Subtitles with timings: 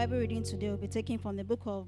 [0.00, 1.86] Bible reading today will be taken from the book of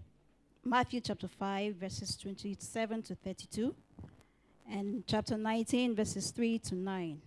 [0.63, 3.75] Matthew, chapter 5, verses 27 to 32,
[4.71, 7.23] and chapter 19, verses 3 to 9.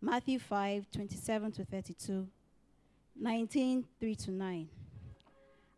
[0.00, 2.28] Matthew 5, 27 to 32,
[3.20, 4.68] 19, 3 to 9.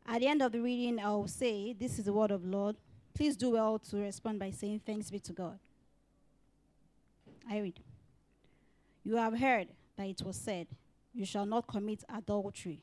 [0.07, 2.49] At the end of the reading, I will say, This is the word of the
[2.49, 2.77] Lord.
[3.15, 5.59] Please do well to respond by saying, Thanks be to God.
[7.51, 7.81] I read.
[9.03, 10.67] You have heard that it was said,
[11.15, 12.83] You shall not commit adultery.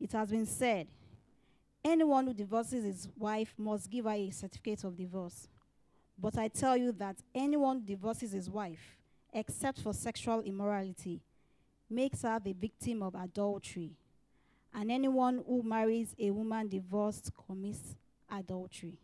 [0.00, 0.86] It has been said,
[1.84, 5.48] anyone who divorces his wife must give her a certificate of divorce.
[6.18, 8.96] But I tell you that anyone who divorces his wife,
[9.32, 11.20] except for sexual immorality,
[11.88, 13.92] makes her the victim of adultery.
[14.74, 17.96] And anyone who marries a woman divorced commits
[18.30, 18.98] adultery.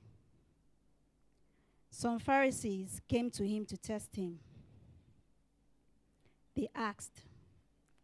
[1.90, 4.38] Some Pharisees came to him to test him.
[6.56, 7.20] They asked,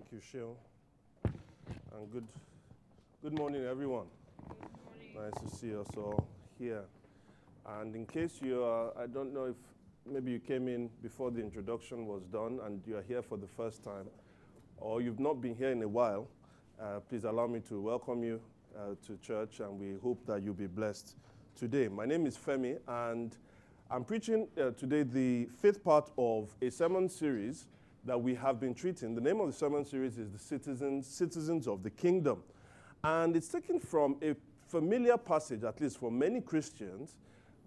[0.00, 1.32] Thank you, Shil.
[1.94, 2.26] And good,
[3.22, 4.06] good morning, everyone.
[5.14, 6.26] Nice to see us all
[6.58, 6.84] here.
[7.66, 9.56] And in case you are, I don't know if
[10.10, 13.46] maybe you came in before the introduction was done and you are here for the
[13.46, 14.06] first time,
[14.78, 16.28] or you've not been here in a while,
[16.80, 18.40] uh, please allow me to welcome you
[18.78, 21.14] uh, to church and we hope that you'll be blessed
[21.54, 21.88] today.
[21.88, 23.36] My name is Femi and
[23.90, 27.66] I'm preaching uh, today the fifth part of a sermon series
[28.04, 29.14] that we have been treating.
[29.14, 32.42] The name of the sermon series is The Citizens, Citizens of the Kingdom.
[33.04, 34.34] And it's taken from a
[34.68, 37.16] familiar passage, at least for many Christians,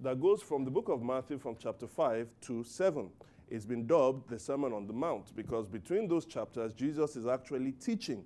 [0.02, 3.10] that goes from the book of Matthew from chapter 5 to 7.
[3.50, 7.74] It's been dubbed the Sermon on the Mount because between those chapters, Jesus is actually
[7.74, 8.26] teaching.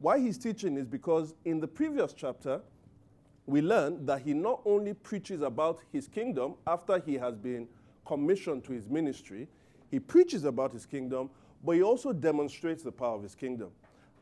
[0.00, 2.60] Why he's teaching is because in the previous chapter,
[3.46, 7.66] we learn that he not only preaches about his kingdom after he has been
[8.06, 9.48] commissioned to his ministry,
[9.92, 11.30] he preaches about his kingdom,
[11.62, 13.70] but he also demonstrates the power of his kingdom.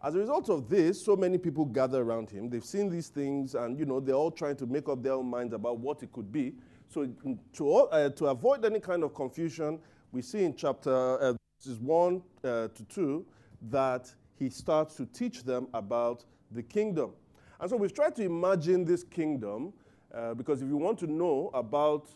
[0.02, 2.50] As a result of this, so many people gather around him.
[2.50, 5.30] They've seen these things, and you know they're all trying to make up their own
[5.30, 6.54] minds about what it could be.
[6.88, 7.08] So,
[7.54, 9.78] to, uh, to avoid any kind of confusion,
[10.10, 11.34] we see in chapter uh,
[11.78, 13.24] one uh, to two
[13.70, 17.12] that he starts to teach them about the kingdom.
[17.60, 19.72] And so we've tried to imagine this kingdom
[20.12, 22.08] uh, because if you want to know about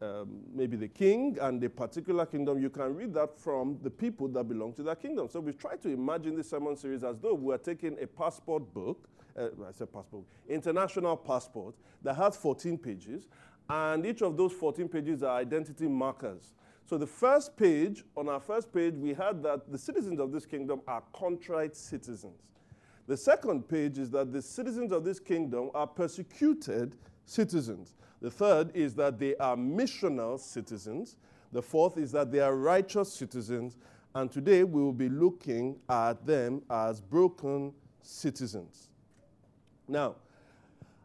[0.00, 4.28] um, maybe the king and the particular kingdom, you can read that from the people
[4.28, 5.28] that belong to that kingdom.
[5.28, 8.72] So we've tried to imagine this sermon series as though we are taking a passport
[8.74, 13.28] book, uh, I said passport, international passport that has 14 pages,
[13.68, 16.52] and each of those 14 pages are identity markers.
[16.86, 20.44] So the first page, on our first page, we had that the citizens of this
[20.44, 22.42] kingdom are contrite citizens.
[23.06, 27.96] The second page is that the citizens of this kingdom are persecuted citizens.
[28.24, 31.16] The third is that they are missional citizens.
[31.52, 33.76] The fourth is that they are righteous citizens.
[34.14, 38.88] And today we will be looking at them as broken citizens.
[39.86, 40.14] Now,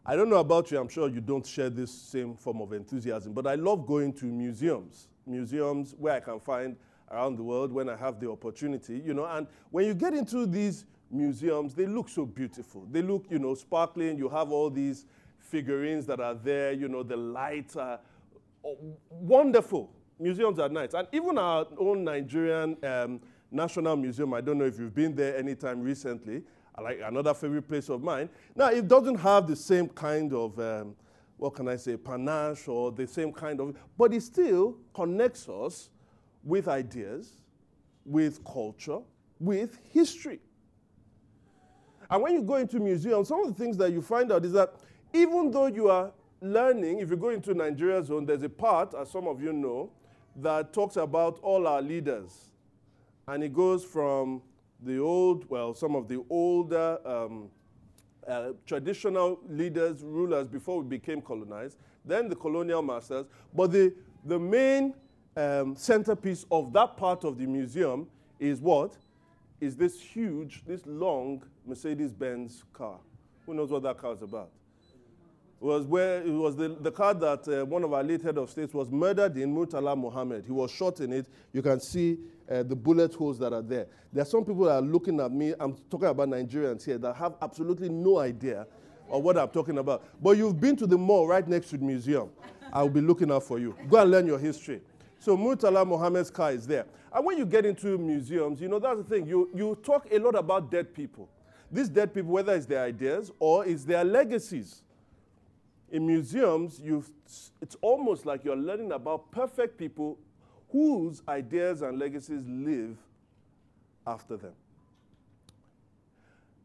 [0.06, 3.34] I don't know about you, I'm sure you don't share this same form of enthusiasm,
[3.34, 6.74] but I love going to museums, museums where I can find
[7.10, 10.46] around the world when I have the opportunity, you know, and when you get into
[10.46, 12.86] these museums, they look so beautiful.
[12.90, 14.16] They look, you know, sparkling.
[14.16, 15.04] You have all these
[15.40, 17.98] figurines that are there, you know, the lights are
[18.64, 18.76] oh,
[19.10, 19.90] wonderful.
[20.18, 20.94] Museums are nice.
[20.94, 23.20] And even our own Nigerian um,
[23.50, 26.42] National Museum, I don't know if you've been there anytime recently,
[26.80, 28.28] like another favorite place of mine.
[28.54, 30.94] Now, it doesn't have the same kind of, um,
[31.36, 35.90] what can I say, panache or the same kind of, but it still connects us
[36.44, 37.38] with ideas,
[38.04, 38.98] with culture,
[39.38, 40.40] with history.
[42.10, 44.52] And when you go into museums, some of the things that you find out is
[44.52, 44.74] that
[45.12, 49.10] even though you are learning, if you go into Nigeria zone, there's a part, as
[49.10, 49.90] some of you know,
[50.36, 52.50] that talks about all our leaders.
[53.28, 54.42] And it goes from
[54.82, 57.50] the old, well, some of the older um,
[58.26, 63.26] uh, traditional leaders, rulers before we became colonized, then the colonial masters.
[63.54, 64.94] But the, the main
[65.36, 68.08] um, centerpiece of that part of the museum
[68.38, 68.96] is what?
[69.60, 72.98] Is this huge, this long Mercedes Benz car.
[73.44, 74.50] Who knows what that car is about?
[75.60, 78.48] Was where it was the, the car that uh, one of our late head of
[78.48, 80.46] states was murdered in Murtala Mohammed.
[80.46, 81.26] He was shot in it.
[81.52, 82.18] You can see
[82.50, 83.86] uh, the bullet holes that are there.
[84.10, 85.52] There are some people that are looking at me.
[85.60, 88.66] I'm talking about Nigerians here that have absolutely no idea
[89.10, 90.02] of what I'm talking about.
[90.22, 92.30] But you've been to the mall right next to the museum.
[92.72, 93.76] I'll be looking out for you.
[93.90, 94.80] Go and learn your history.
[95.18, 96.86] So Murtala Mohammed's car is there.
[97.12, 99.26] And when you get into museums, you know, that's the thing.
[99.26, 101.28] You, you talk a lot about dead people.
[101.70, 104.82] These dead people, whether it's their ideas or it's their legacies
[105.90, 106.80] in museums,
[107.60, 110.18] it's almost like you're learning about perfect people
[110.70, 112.96] whose ideas and legacies live
[114.06, 114.52] after them.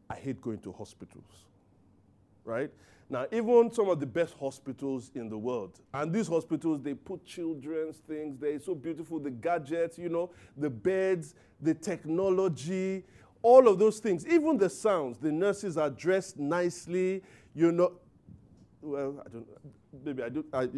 [0.08, 1.24] I hate going to hospitals,
[2.44, 2.70] right?
[3.08, 7.24] Now, even some of the best hospitals in the world, and these hospitals, they put
[7.24, 8.50] children's things there.
[8.50, 13.04] It's so beautiful, the gadgets, you know, the beds, the technology,
[13.42, 15.18] all of those things, even the sounds.
[15.18, 17.22] The nurses are dressed nicely,
[17.54, 17.92] you know,
[18.86, 19.46] well, I don't,
[20.04, 20.68] maybe I, do, I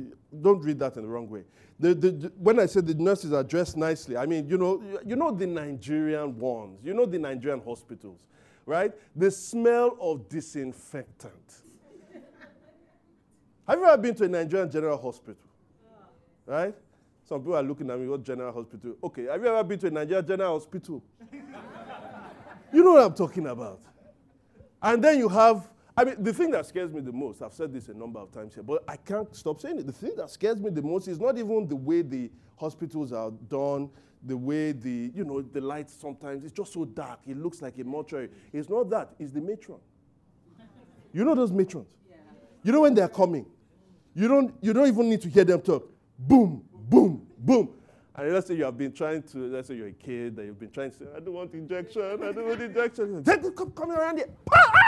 [0.40, 1.42] don't read that in the wrong way.
[1.78, 4.82] The, the, the, when I say the nurses are dressed nicely, I mean, you know,
[5.04, 8.20] you know the Nigerian ones, you know the Nigerian hospitals,
[8.66, 8.92] right?
[9.14, 11.62] The smell of disinfectant.
[13.68, 15.36] Have you ever been to a Nigerian general hospital?
[16.46, 16.74] Right?
[17.28, 18.96] Some people are looking at me, what general hospital?
[19.04, 21.02] Okay, have you ever been to a Nigerian general hospital?
[22.72, 23.80] you know what I'm talking about.
[24.82, 27.72] And then you have I mean, the thing that scares me the most, I've said
[27.72, 29.86] this a number of times here, but I can't stop saying it.
[29.86, 33.32] The thing that scares me the most is not even the way the hospitals are
[33.48, 33.90] done,
[34.22, 37.18] the way the, you know, the lights sometimes, it's just so dark.
[37.26, 38.28] It looks like a mortuary.
[38.52, 39.80] It's not that, it's the matron.
[41.12, 41.88] you know those matrons?
[42.08, 42.14] Yeah.
[42.62, 43.46] You know when they're coming.
[44.14, 45.90] You don't, you don't even need to hear them talk.
[46.16, 47.70] Boom, boom, boom.
[48.14, 50.60] And let's say you have been trying to, let's say you're a kid that you've
[50.60, 53.24] been trying to say, I don't want injection, I don't want injection.
[53.56, 54.28] Come, come around here.
[54.54, 54.87] Ah!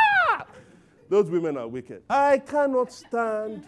[1.11, 2.05] Those women are wicked.
[2.09, 3.67] I cannot stand,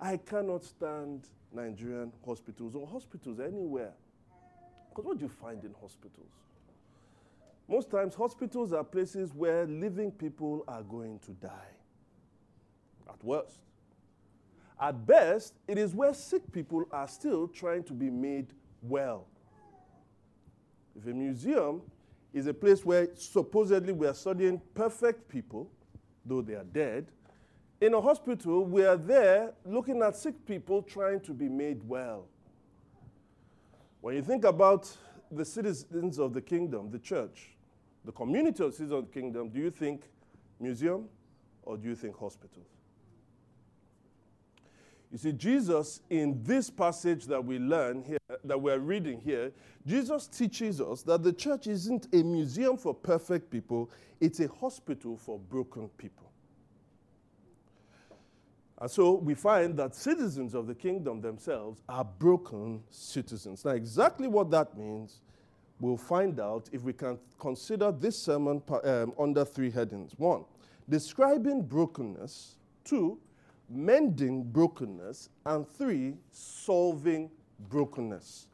[0.00, 3.92] I cannot stand Nigerian hospitals or hospitals anywhere.
[4.88, 6.32] Because what do you find in hospitals?
[7.68, 11.70] Most times, hospitals are places where living people are going to die.
[13.08, 13.60] At worst.
[14.80, 18.48] At best, it is where sick people are still trying to be made
[18.82, 19.28] well.
[20.96, 21.82] If a museum
[22.34, 25.70] is a place where supposedly we are studying perfect people,
[26.24, 27.06] though they are dead.
[27.80, 32.26] In a hospital, we are there looking at sick people trying to be made well.
[34.00, 34.94] When you think about
[35.30, 37.50] the citizens of the kingdom, the church,
[38.04, 40.02] the community of citizens of the kingdom, do you think
[40.58, 41.08] museum
[41.62, 42.62] or do you think hospital?
[45.10, 49.52] You see, Jesus, in this passage that we learn here, that we're reading here,
[49.86, 55.16] Jesus teaches us that the church isn't a museum for perfect people, it's a hospital
[55.16, 56.30] for broken people.
[58.78, 63.64] And so we find that citizens of the kingdom themselves are broken citizens.
[63.64, 65.20] Now, exactly what that means,
[65.80, 70.12] we'll find out if we can consider this sermon um, under three headings.
[70.16, 70.44] One,
[70.88, 72.56] describing brokenness.
[72.82, 73.18] Two,
[73.70, 77.30] mending brokenness, and three, solving
[77.68, 78.46] brokenness.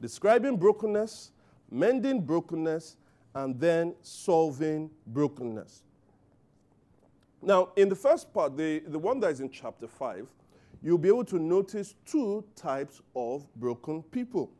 [0.00, 1.32] Describing brokenness,
[1.70, 2.96] mending brokenness,
[3.34, 5.82] and then solving brokenness.
[7.40, 10.28] Now, in the first part, the, the one that is in chapter 5,
[10.82, 14.50] you'll be able to notice two types of broken people.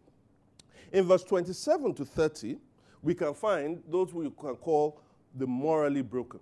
[0.93, 2.59] In verse 27 to 30,
[3.03, 5.01] we can find those we can call
[5.35, 6.41] the morally broken.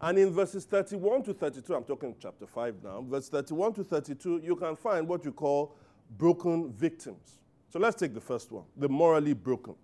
[0.00, 4.40] And in verses 31 to 32, I'm talking chapter 5 now, verse 31 to 32,
[4.42, 5.76] you can find what you call
[6.16, 7.38] broken victims.
[7.70, 9.74] So let's take the first one the morally broken.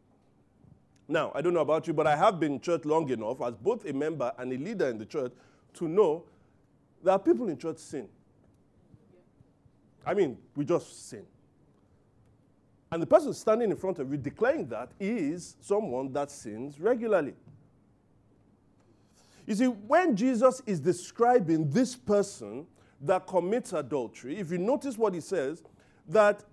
[1.08, 3.54] Now, I don't know about you, but I have been in church long enough as
[3.54, 5.32] both a member and a leader in the church
[5.74, 6.24] to know
[7.04, 8.08] that people in church sin.
[10.04, 11.24] I mean, we just sin.
[12.90, 17.34] And the person standing in front of you declaring that is someone that sins regularly.
[19.46, 22.66] You see, when Jesus is describing this person
[23.00, 25.62] that commits adultery, if you notice what he says,
[26.08, 26.44] that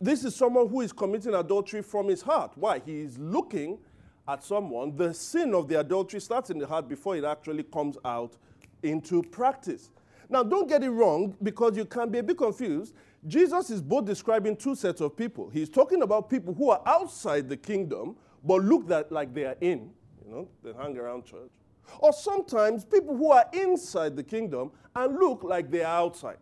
[0.00, 2.52] this is someone who is committing adultery from his heart.
[2.56, 2.80] Why?
[2.84, 3.78] He is looking
[4.26, 4.96] at someone.
[4.96, 8.36] The sin of the adultery starts in the heart before it actually comes out
[8.82, 9.90] into practice.
[10.28, 12.94] Now, don't get it wrong because you can be a bit confused.
[13.26, 15.50] Jesus is both describing two sets of people.
[15.50, 19.56] He's talking about people who are outside the kingdom but look that like they are
[19.60, 19.90] in,
[20.24, 21.50] you know, they hang around church.
[21.98, 26.38] Or sometimes people who are inside the kingdom and look like they are outside.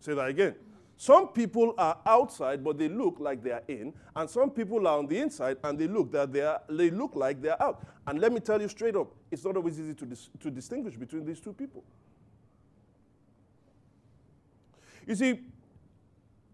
[0.00, 0.54] Say that again.
[1.02, 4.98] Some people are outside, but they look like they are in, and some people are
[4.98, 7.84] on the inside and they look that they are they look like they are out.
[8.06, 10.94] And let me tell you straight up, it's not always easy to, dis- to distinguish
[10.94, 11.82] between these two people.
[15.04, 15.40] You see,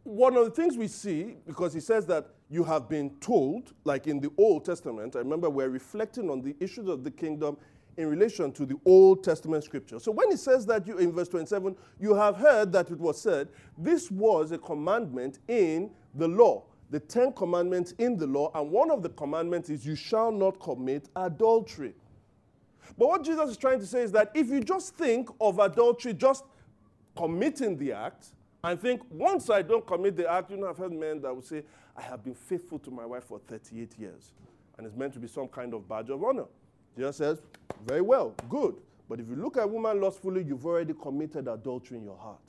[0.03, 4.07] one of the things we see, because he says that you have been told, like
[4.07, 7.59] in the Old Testament, I remember we're reflecting on the issues of the kingdom
[7.99, 9.99] in relation to the Old Testament scripture.
[9.99, 13.21] So when he says that you in verse 27, you have heard that it was
[13.21, 18.71] said, this was a commandment in the law, the Ten Commandments in the law, and
[18.71, 21.93] one of the commandments is you shall not commit adultery.
[22.97, 26.15] But what Jesus is trying to say is that if you just think of adultery
[26.15, 26.45] just
[27.17, 28.29] committing the act,
[28.65, 31.43] and think once I don't commit the act, you know, I've heard men that will
[31.43, 31.65] say,
[31.97, 34.33] I have been faithful to my wife for 38 years.
[34.77, 36.47] And it's meant to be some kind of badge of honor.
[36.97, 37.43] Jesus says,
[37.87, 38.77] very well, good.
[39.09, 42.41] But if you look at woman lustfully, you've already committed adultery in your heart.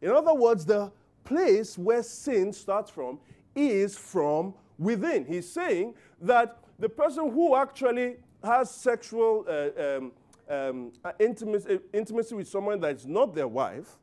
[0.00, 0.90] In other words, the
[1.24, 3.18] place where sin starts from
[3.54, 5.24] is from within.
[5.24, 10.12] He's saying that the person who actually has sexual uh, um,
[10.48, 13.98] um, intimacy, intimacy with someone that is not their wife,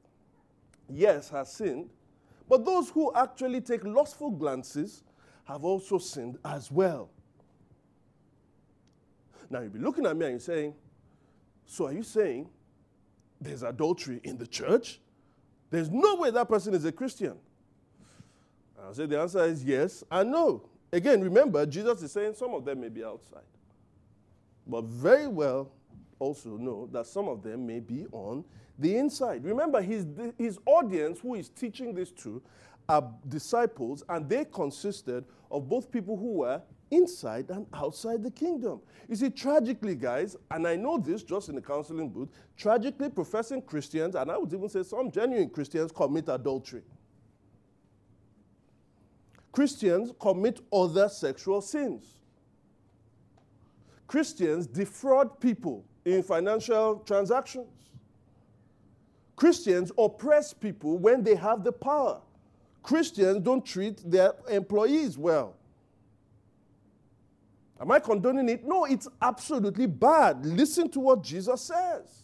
[0.89, 1.89] yes, has sinned,
[2.47, 5.03] but those who actually take lustful glances
[5.45, 7.09] have also sinned as well.
[9.49, 10.73] Now you'll be looking at me and you're saying,
[11.65, 12.49] So are you saying
[13.41, 14.99] there's adultery in the church?
[15.71, 17.37] There's no way that person is a Christian.
[18.81, 20.69] I'll say the answer is yes and no.
[20.91, 23.43] Again, remember, Jesus is saying some of them may be outside.
[24.65, 25.71] But very well
[26.17, 28.43] also know that some of them may be on
[28.77, 29.43] the inside.
[29.43, 30.05] Remember, his,
[30.37, 32.41] his audience who is teaching this to
[32.87, 36.61] are disciples, and they consisted of both people who were
[36.91, 38.81] inside and outside the kingdom.
[39.07, 43.61] You see, tragically, guys, and I know this just in the counseling booth, tragically, professing
[43.61, 46.83] Christians, and I would even say some genuine Christians, commit adultery.
[49.51, 52.19] Christians commit other sexual sins.
[54.07, 57.67] Christians defraud people in financial transactions.
[59.35, 62.21] Christians oppress people when they have the power.
[62.83, 65.55] Christians don't treat their employees well.
[67.79, 68.65] Am I condoning it?
[68.65, 70.45] No, it's absolutely bad.
[70.45, 72.23] Listen to what Jesus says.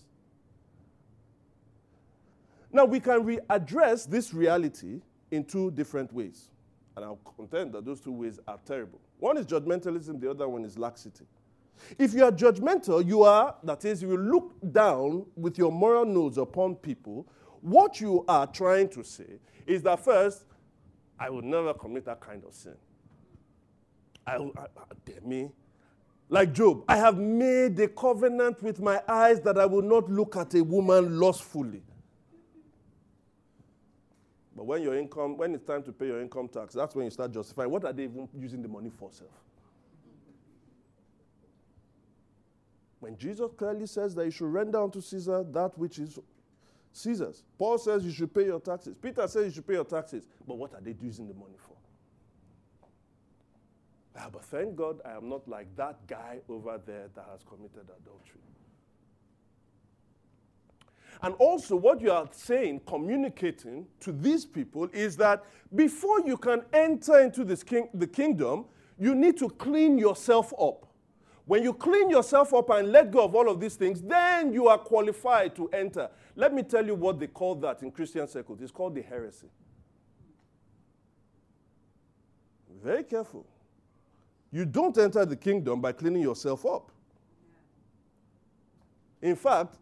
[2.71, 6.49] Now, we can readdress this reality in two different ways.
[6.95, 8.99] And I'll contend that those two ways are terrible.
[9.19, 11.25] One is judgmentalism, the other one is laxity.
[11.97, 16.37] If you are judgmental, you are, that is, you look down with your moral nose
[16.37, 17.27] upon people.
[17.61, 20.45] What you are trying to say is that first,
[21.19, 22.75] I would never commit that kind of sin.
[24.27, 25.51] I, I, me.
[26.29, 30.35] Like Job, I have made a covenant with my eyes that I will not look
[30.35, 31.83] at a woman lustfully.
[34.55, 37.11] But when your income, when it's time to pay your income tax, that's when you
[37.11, 39.29] start justifying what are they even using the money for, self?
[43.01, 46.17] When Jesus clearly says that you should render unto Caesar that which is
[46.93, 47.43] Caesar's.
[47.59, 48.95] Paul says you should pay your taxes.
[48.99, 50.25] Peter says you should pay your taxes.
[50.47, 51.75] But what are they using the money for?
[54.17, 57.83] Ah, but thank God I am not like that guy over there that has committed
[57.83, 58.41] adultery.
[61.21, 65.43] And also, what you are saying, communicating to these people, is that
[65.73, 68.65] before you can enter into this king, the kingdom,
[68.97, 70.85] you need to clean yourself up.
[71.45, 74.67] When you clean yourself up and let go of all of these things, then you
[74.67, 76.09] are qualified to enter.
[76.35, 78.61] Let me tell you what they call that in Christian circles.
[78.61, 79.47] It's called the heresy.
[82.83, 83.45] Very careful.
[84.55, 86.89] You don't enter the kingdom by cleaning yourself up.
[89.21, 89.75] In fact,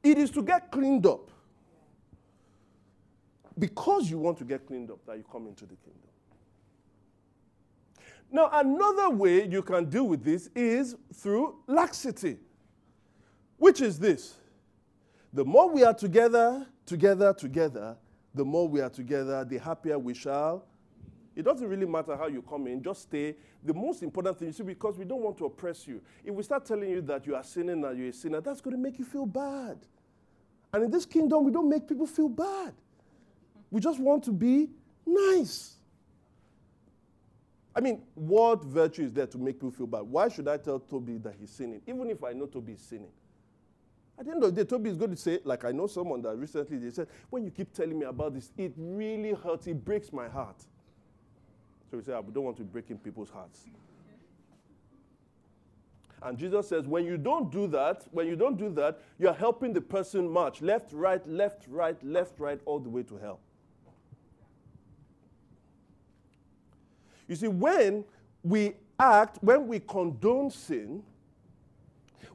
[0.00, 1.28] it is to get cleaned up.
[3.58, 6.08] Because you want to get cleaned up that you come into the kingdom.
[8.30, 12.38] Now, another way you can deal with this is through laxity,
[13.56, 14.36] which is this
[15.32, 17.96] the more we are together, together, together,
[18.32, 20.64] the more we are together, the happier we shall.
[21.36, 23.36] It doesn't really matter how you come in, just stay.
[23.62, 26.00] The most important thing, you see, because we don't want to oppress you.
[26.24, 28.74] If we start telling you that you are sinning and you're a sinner, that's going
[28.74, 29.76] to make you feel bad.
[30.72, 32.72] And in this kingdom, we don't make people feel bad.
[33.70, 34.70] We just want to be
[35.04, 35.74] nice.
[37.74, 40.00] I mean, what virtue is there to make people feel bad?
[40.02, 43.12] Why should I tell Toby that he's sinning, even if I know Toby is sinning?
[44.18, 46.22] At the end of the day, Toby is going to say, like I know someone
[46.22, 49.84] that recently they said, when you keep telling me about this, it really hurts, it
[49.84, 50.56] breaks my heart.
[51.90, 53.66] So we say, ah, we don't want to break in people's hearts.
[56.22, 59.72] And Jesus says, when you don't do that, when you don't do that, you're helping
[59.72, 63.38] the person march left, right, left, right, left, right, all the way to hell.
[67.28, 68.04] You see, when
[68.42, 71.02] we act, when we condone sin,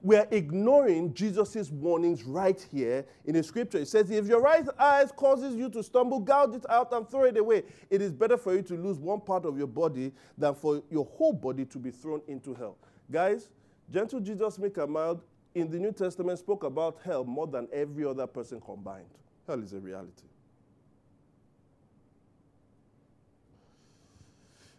[0.01, 3.79] we're ignoring Jesus' warnings right here in the scripture.
[3.79, 7.23] It says, If your right eye causes you to stumble, gouge it out and throw
[7.23, 7.63] it away.
[7.89, 11.05] It is better for you to lose one part of your body than for your
[11.05, 12.77] whole body to be thrown into hell.
[13.11, 13.49] Guys,
[13.91, 15.21] gentle Jesus, make a mild,
[15.53, 19.09] in the New Testament spoke about hell more than every other person combined.
[19.47, 20.27] Hell is a reality.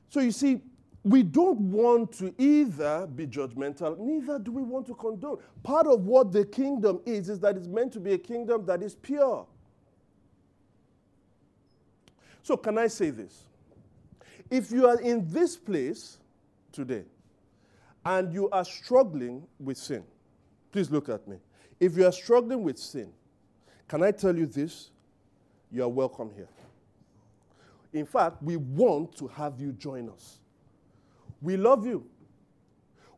[0.09, 0.61] So you see,
[1.05, 5.39] we don't want to either be judgmental, neither do we want to condone.
[5.63, 8.83] Part of what the kingdom is, is that it's meant to be a kingdom that
[8.83, 9.47] is pure.
[12.45, 13.45] So, can I say this?
[14.51, 16.19] If you are in this place
[16.73, 17.05] today
[18.05, 20.05] and you are struggling with sin,
[20.71, 21.38] please look at me.
[21.81, 23.12] If you are struggling with sin,
[23.88, 24.91] can I tell you this?
[25.71, 26.49] You are welcome here.
[27.93, 30.38] In fact, we want to have you join us.
[31.42, 32.07] We love you.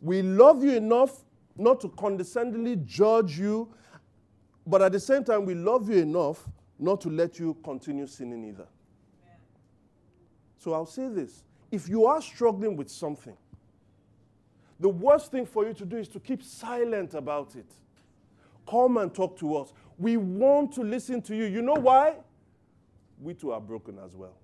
[0.00, 1.24] We love you enough
[1.56, 3.72] not to condescendingly judge you,
[4.66, 8.44] but at the same time, we love you enough not to let you continue sinning
[8.44, 8.66] either.
[10.58, 13.36] So I'll say this if you are struggling with something,
[14.80, 17.70] the worst thing for you to do is to keep silent about it.
[18.68, 19.72] Come and talk to us.
[19.98, 21.44] We want to listen to you.
[21.44, 22.16] You know why?
[23.20, 24.36] We too are broken as well.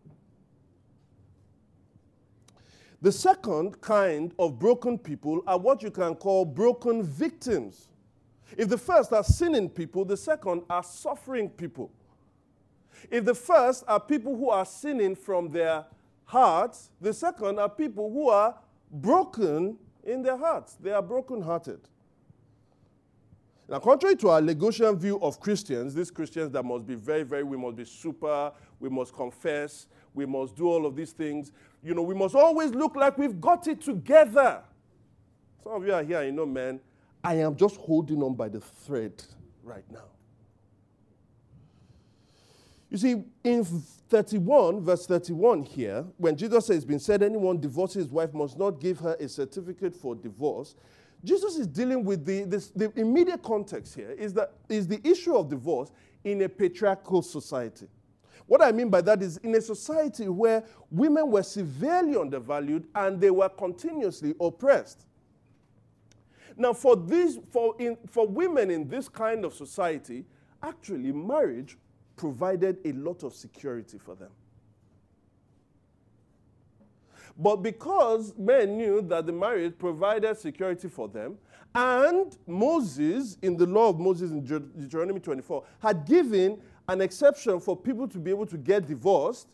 [3.03, 7.89] The second kind of broken people are what you can call broken victims.
[8.57, 11.91] If the first are sinning people, the second are suffering people.
[13.11, 15.87] If the first are people who are sinning from their
[16.25, 18.55] hearts, the second are people who are
[18.91, 20.77] broken in their hearts.
[20.81, 21.81] They are broken hearted.
[23.69, 27.45] Now, contrary to our Lagosian view of Christians, these Christians that must be very, very,
[27.45, 31.53] we must be super, we must confess, we must do all of these things.
[31.83, 34.63] You know, we must always look like we've got it together.
[35.63, 36.81] Some of you are here, you know, man,
[37.23, 39.23] I am just holding on by the thread
[39.63, 40.09] right now.
[42.91, 43.65] You see, in
[44.09, 48.81] 31, verse 31 here, when Jesus says, been said, anyone divorces his wife must not
[48.81, 50.75] give her a certificate for divorce,
[51.23, 55.37] Jesus is dealing with the, this, the immediate context here is, that, is the issue
[55.37, 55.93] of divorce
[56.25, 57.87] in a patriarchal society.
[58.47, 63.21] What I mean by that is in a society where women were severely undervalued and
[63.21, 65.07] they were continuously oppressed.
[66.57, 70.25] Now, for, this, for, in, for women in this kind of society,
[70.63, 71.79] actually, marriage
[72.17, 74.31] provided a lot of security for them.
[77.39, 81.39] But because men knew that the marriage provided security for them,
[81.75, 87.77] and Moses, in the law of Moses in Deuteronomy 24, had given an exception for
[87.77, 89.47] people to be able to get divorced.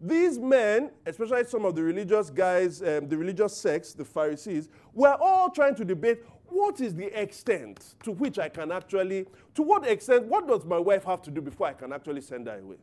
[0.00, 5.16] These men, especially some of the religious guys, um, the religious sects, the Pharisees, were
[5.18, 9.86] all trying to debate what is the extent to which I can actually, to what
[9.86, 12.76] extent, what does my wife have to do before I can actually send her away?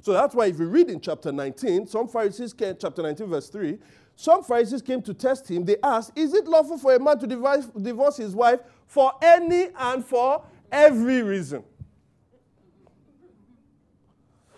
[0.00, 3.48] So that's why if you read in chapter 19, some Pharisees came, chapter 19, verse
[3.48, 3.78] 3,
[4.16, 5.64] some Pharisees came to test him.
[5.64, 10.04] They asked, Is it lawful for a man to divorce his wife for any and
[10.04, 11.62] for every reason.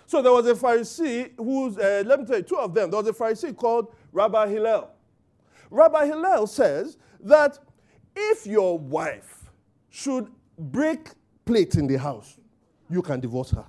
[0.07, 2.91] So there was a Pharisee who's, uh, let me tell you, two of them.
[2.91, 4.91] There was a Pharisee called Rabbi Hillel.
[5.71, 7.59] Rabbi Hillel says that
[8.15, 9.51] if your wife
[9.91, 11.09] should break
[11.45, 12.39] plate in the house,
[12.89, 13.65] you can divorce her.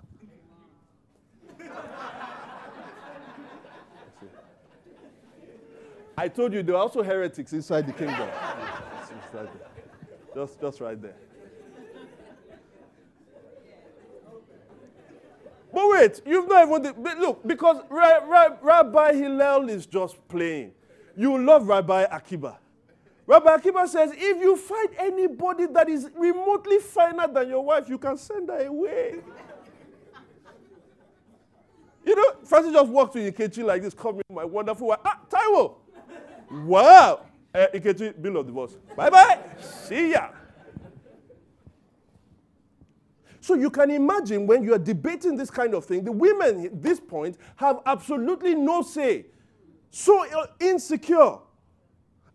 [6.17, 8.29] I told you there are also heretics inside the kingdom.
[10.33, 11.15] Just, just right there.
[15.75, 17.19] But wait, you've not even.
[17.19, 20.71] Look, because Rabbi Hillel is just playing.
[21.17, 22.57] You love Rabbi Akiba.
[23.27, 27.97] Rabbi Akiba says if you find anybody that is remotely finer than your wife, you
[27.97, 29.15] can send her away.
[32.05, 34.99] you know, Francis just walked to Ikechi like this, in, my wonderful wife.
[35.03, 35.75] Ah, Taiwo!
[36.51, 37.25] Wow!
[37.53, 38.77] Uh, Ikechi, bill of divorce.
[38.95, 39.39] Bye bye.
[39.59, 40.29] See ya.
[43.45, 46.81] So you can imagine when you are debating this kind of thing, the women at
[46.81, 49.27] this point have absolutely no say.
[49.91, 51.37] So uh, insecure.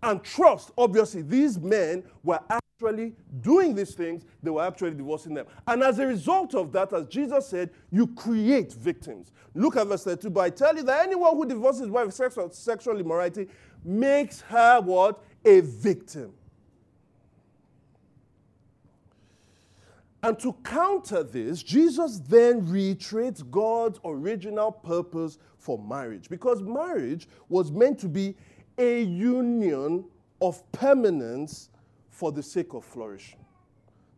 [0.04, 5.46] And trust, obviously, these men were actually doing these things, they were actually divorcing them.
[5.66, 9.32] And as a result of that, as Jesus said, you create victims.
[9.52, 10.30] Look at verse 32.
[10.30, 13.48] But I tell you that anyone who divorces his wife for sexual immorality
[13.84, 15.24] makes her what?
[15.44, 16.34] A victim.
[20.22, 26.28] And to counter this, Jesus then reiterates God's original purpose for marriage.
[26.28, 28.36] Because marriage was meant to be
[28.76, 30.04] a union
[30.40, 31.70] of permanence
[32.10, 33.38] for the sake of flourishing.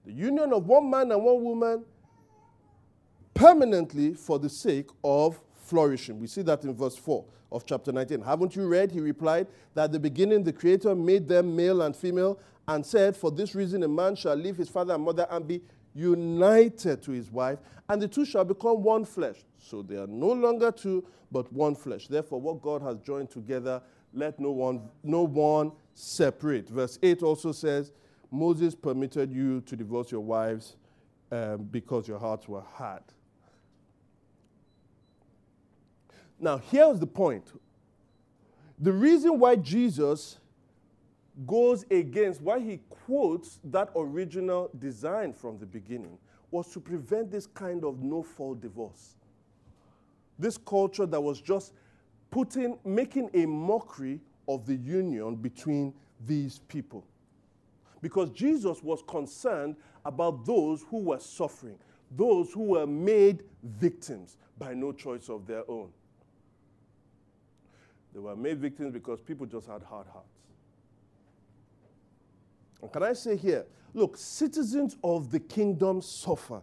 [0.05, 1.85] The union of one man and one woman
[3.35, 6.19] permanently for the sake of flourishing.
[6.19, 8.23] We see that in verse 4 of chapter 19.
[8.23, 8.91] Haven't you read?
[8.91, 13.17] He replied that at the beginning the Creator made them male and female and said,
[13.17, 15.63] For this reason a man shall leave his father and mother and be
[15.95, 19.37] united to his wife, and the two shall become one flesh.
[19.59, 22.09] So they are no longer two, but one flesh.
[22.09, 26.69] Therefore, what God has joined together, let no one, no one separate.
[26.69, 27.93] Verse 8 also says,
[28.31, 30.77] Moses permitted you to divorce your wives
[31.31, 33.03] um, because your hearts were hard.
[36.41, 37.53] Now, here's the point.
[38.79, 40.39] The reason why Jesus
[41.47, 46.19] goes against why he quotes that original design from the beginning
[46.51, 49.17] was to prevent this kind of no fault divorce.
[50.39, 51.73] This culture that was just
[52.31, 55.95] putting, making a mockery of the union between
[56.27, 57.05] these people.
[58.03, 61.79] Because Jesus was concerned about those who were suffering,
[62.11, 65.89] those who were made victims by no choice of their own.
[68.13, 70.32] They were made victims because people just had hard hearts.
[72.89, 73.65] Can I say here,
[73.95, 76.63] look, citizens of the kingdom suffer.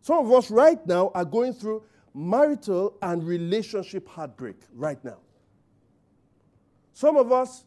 [0.00, 5.18] Some of us right now are going through marital and relationship heartbreak right now.
[6.92, 7.64] Some of us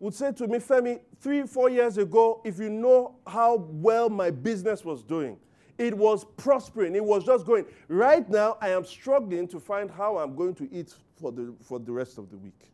[0.00, 4.30] would say to me, Femi, three, four years ago, if you know how well my
[4.30, 5.38] business was doing,
[5.78, 7.66] it was prospering, it was just going.
[7.88, 11.78] Right now, I am struggling to find how I'm going to eat for the, for
[11.78, 12.71] the rest of the week.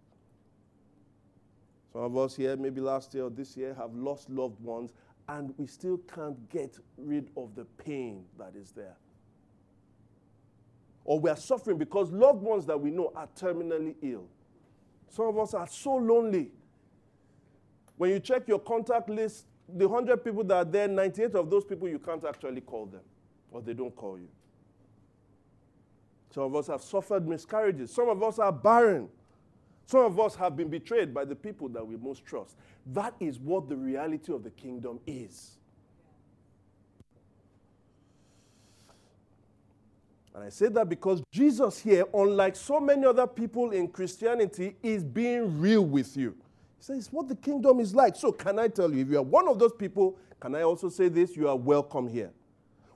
[1.99, 4.93] Some of us here, maybe last year or this year, have lost loved ones,
[5.29, 8.95] and we still can't get rid of the pain that is there.
[11.03, 14.29] Or we are suffering because loved ones that we know are terminally ill.
[15.09, 16.53] Some of us are so lonely.
[17.97, 21.65] When you check your contact list, the 100 people that are there, 98 of those
[21.65, 23.03] people you can't actually call them,
[23.51, 24.29] or they don't call you.
[26.33, 27.93] Some of us have suffered miscarriages.
[27.93, 29.09] Some of us are barren.
[29.89, 32.57] Some of us have been betrayed by the people that we most trust.
[32.93, 35.53] That is what the reality of the kingdom is.
[40.35, 45.03] And I say that because Jesus here, unlike so many other people in Christianity, is
[45.03, 46.37] being real with you.
[46.77, 48.15] He says, what the kingdom is like.
[48.15, 50.91] So, can I tell you, if you are one of those people, can I also
[50.91, 51.35] say this?
[51.35, 52.31] You are welcome here.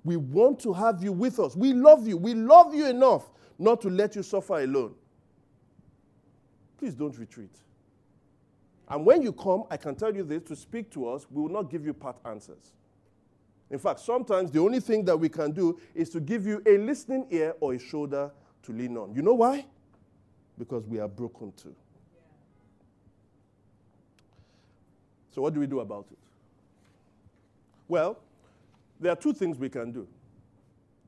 [0.04, 1.56] We want to have you with us.
[1.56, 2.18] We love you.
[2.18, 4.94] We love you enough not to let you suffer alone
[6.82, 7.54] please don't retreat.
[8.88, 11.48] And when you come, I can tell you this to speak to us, we will
[11.48, 12.72] not give you part answers.
[13.70, 16.78] In fact, sometimes the only thing that we can do is to give you a
[16.78, 18.32] listening ear or a shoulder
[18.64, 19.14] to lean on.
[19.14, 19.64] You know why?
[20.58, 21.72] Because we are broken too.
[25.30, 26.18] So, what do we do about it?
[27.86, 28.18] Well,
[28.98, 30.08] there are two things we can do.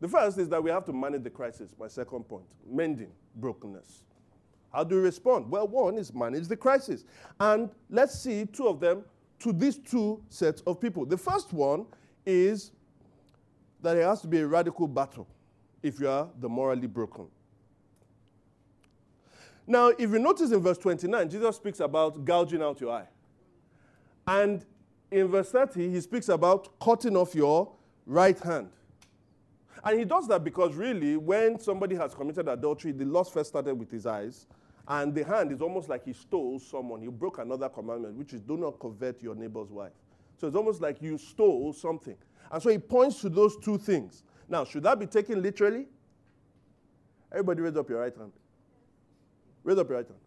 [0.00, 4.04] The first is that we have to manage the crisis, my second point mending brokenness.
[4.74, 5.48] How do you respond?
[5.48, 7.04] Well, one is manage the crisis.
[7.38, 9.04] And let's see two of them
[9.38, 11.06] to these two sets of people.
[11.06, 11.86] The first one
[12.26, 12.72] is
[13.82, 15.28] that it has to be a radical battle
[15.82, 17.26] if you are the morally broken.
[19.66, 23.08] Now, if you notice in verse 29, Jesus speaks about gouging out your eye.
[24.26, 24.64] And
[25.10, 27.70] in verse 30, he speaks about cutting off your
[28.06, 28.70] right hand.
[29.84, 33.74] And he does that because really, when somebody has committed adultery, the loss first started
[33.74, 34.46] with his eyes,
[34.86, 37.00] And the hand is almost like he stole someone.
[37.00, 39.92] He broke another commandment, which is do not covet your neighbor's wife.
[40.36, 42.16] So it's almost like you stole something.
[42.50, 44.22] And so he points to those two things.
[44.48, 45.86] Now, should that be taken literally?
[47.32, 48.32] Everybody raise up your right hand.
[49.62, 50.20] Raise up your right hand.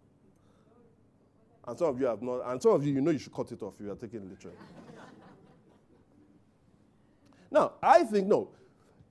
[1.68, 3.52] And some of you have not, and some of you, you know you should cut
[3.52, 4.58] it off if you are taking it literally.
[7.52, 8.50] now, I think, no.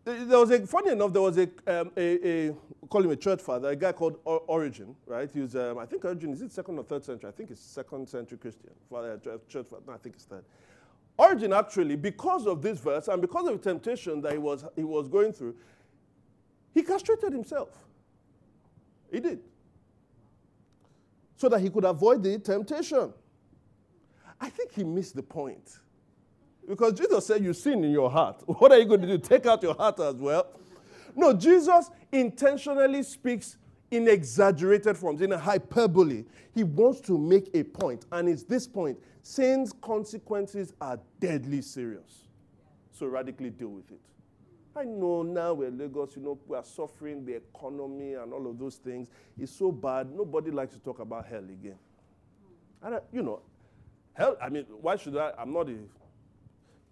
[0.07, 2.55] There was a, funny enough, there was a, um, a, a
[2.89, 5.29] call him a church father, a guy called Origen, right?
[5.29, 7.29] He was, um, I think Origen, is it second or third century?
[7.29, 10.45] I think it's second century Christian, father, church father, no, I think it's third.
[11.19, 14.85] Origen actually, because of this verse and because of the temptation that he was, he
[14.85, 15.57] was going through,
[16.73, 17.71] he castrated himself.
[19.11, 19.41] He did.
[21.37, 23.13] So that he could avoid the temptation.
[24.41, 25.81] I think he missed the point.
[26.69, 28.43] Because Jesus said, You sin in your heart.
[28.47, 29.19] What are you going to do?
[29.19, 30.47] Take out your heart as well?
[31.15, 33.57] No, Jesus intentionally speaks
[33.91, 36.25] in exaggerated forms, in a hyperbole.
[36.55, 42.29] He wants to make a point, and it's this point sin's consequences are deadly serious.
[42.93, 44.01] So radically deal with it.
[44.77, 48.59] I know now we're Lagos, you know, we are suffering the economy and all of
[48.59, 49.09] those things.
[49.39, 50.15] It's so bad.
[50.15, 51.79] Nobody likes to talk about hell again.
[52.83, 53.41] And, you know,
[54.13, 55.33] hell, I mean, why should I?
[55.39, 55.77] I'm not a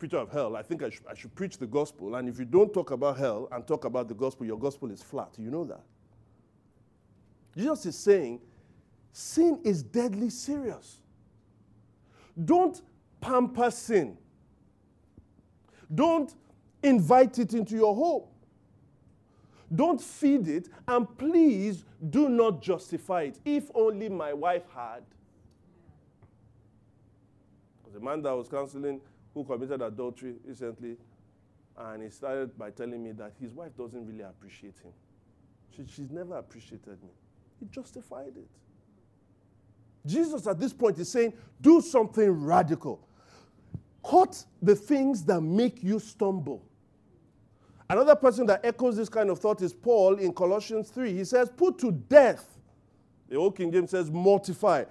[0.05, 0.55] preacher of hell.
[0.55, 2.17] I think I, sh- I should preach the gospel.
[2.17, 5.03] And if you don't talk about hell and talk about the gospel, your gospel is
[5.03, 5.31] flat.
[5.38, 5.81] You know that.
[7.57, 8.40] Jesus is saying
[9.12, 11.01] sin is deadly serious.
[12.45, 12.83] Don't
[13.23, 14.19] pamper sin.
[15.95, 16.35] Don't
[16.83, 18.25] invite it into your home.
[19.75, 23.38] Don't feed it, and please do not justify it.
[23.47, 25.03] If only my wife had.
[27.95, 29.01] The man that was counseling
[29.35, 30.97] who committed adultery recently,
[31.77, 34.92] and he started by telling me that his wife doesn't really appreciate him.
[35.77, 37.11] She, she's never appreciated me.
[37.59, 38.49] He justified it.
[40.07, 43.07] Jesus at this point is saying, do something radical.
[44.09, 46.62] Cut the things that make you stumble.
[47.88, 51.12] Another person that echoes this kind of thought is Paul in Colossians 3.
[51.12, 52.59] He says, Put to death.
[53.29, 54.85] The old King James says, Mortify.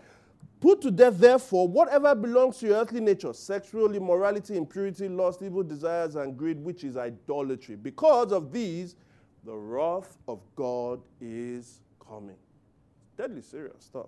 [0.63, 5.62] Put to death, therefore, whatever belongs to your earthly nature sexual immorality, impurity, lust, evil
[5.62, 7.76] desires, and greed, which is idolatry.
[7.76, 8.95] Because of these,
[9.43, 12.38] the wrath of God is coming.
[13.17, 14.08] Deadly serious stuff.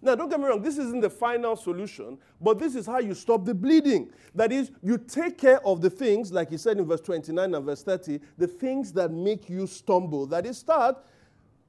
[0.00, 3.12] Now, don't get me wrong, this isn't the final solution, but this is how you
[3.12, 4.10] stop the bleeding.
[4.34, 7.62] That is, you take care of the things, like he said in verse 29 and
[7.66, 10.24] verse 30, the things that make you stumble.
[10.24, 10.96] That is, start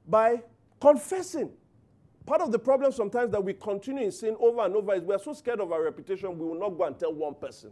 [0.06, 0.40] by
[0.80, 1.50] Confessing.
[2.24, 5.14] Part of the problem sometimes that we continue in sin over and over is we
[5.14, 7.70] are so scared of our reputation, we will not go and tell one person.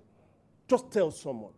[0.66, 1.52] Just tell someone.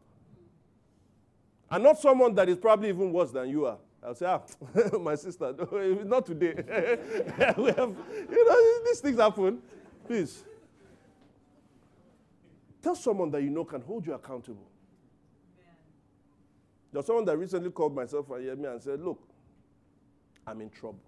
[1.70, 3.78] And not someone that is probably even worse than you are.
[4.02, 4.40] I'll say, ah,
[5.00, 5.54] my sister,
[6.04, 6.54] not today.
[7.56, 7.94] we have,
[8.30, 9.58] you know, these things happen.
[10.06, 10.44] Please.
[12.82, 14.66] Tell someone that you know can hold you accountable.
[16.92, 19.22] There's someone that recently called myself and me and said, look,
[20.46, 21.00] I'm in trouble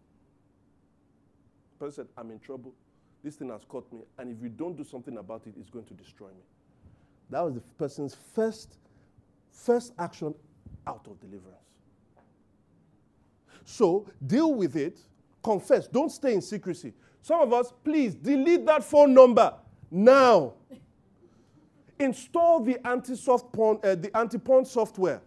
[1.81, 2.73] person said, I'm in trouble.
[3.25, 4.01] This thing has caught me.
[4.19, 6.45] And if you don't do something about it, it's going to destroy me.
[7.31, 8.79] That was the person's first,
[9.51, 10.35] first action
[10.87, 11.57] out of deliverance.
[13.65, 14.99] So deal with it,
[15.43, 15.87] confess.
[15.87, 16.93] Don't stay in secrecy.
[17.23, 19.55] Some of us, please delete that phone number
[19.91, 20.55] now.
[21.99, 25.21] Install the anti-soft porn, uh, the anti-porn software.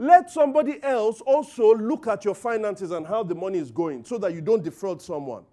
[0.00, 4.16] Let somebody else also look at your finances and how the money is going so
[4.16, 5.44] that you don't defraud someone.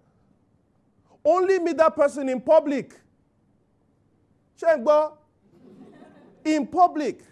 [1.25, 2.93] Only meet that person in public.
[6.45, 7.23] In public.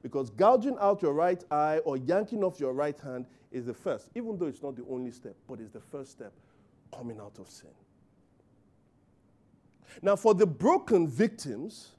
[0.00, 4.10] Because gouging out your right eye or yanking off your right hand is the first,
[4.14, 6.32] even though it's not the only step, but it's the first step
[6.96, 7.70] coming out of sin.
[10.02, 11.95] Now, for the broken victims,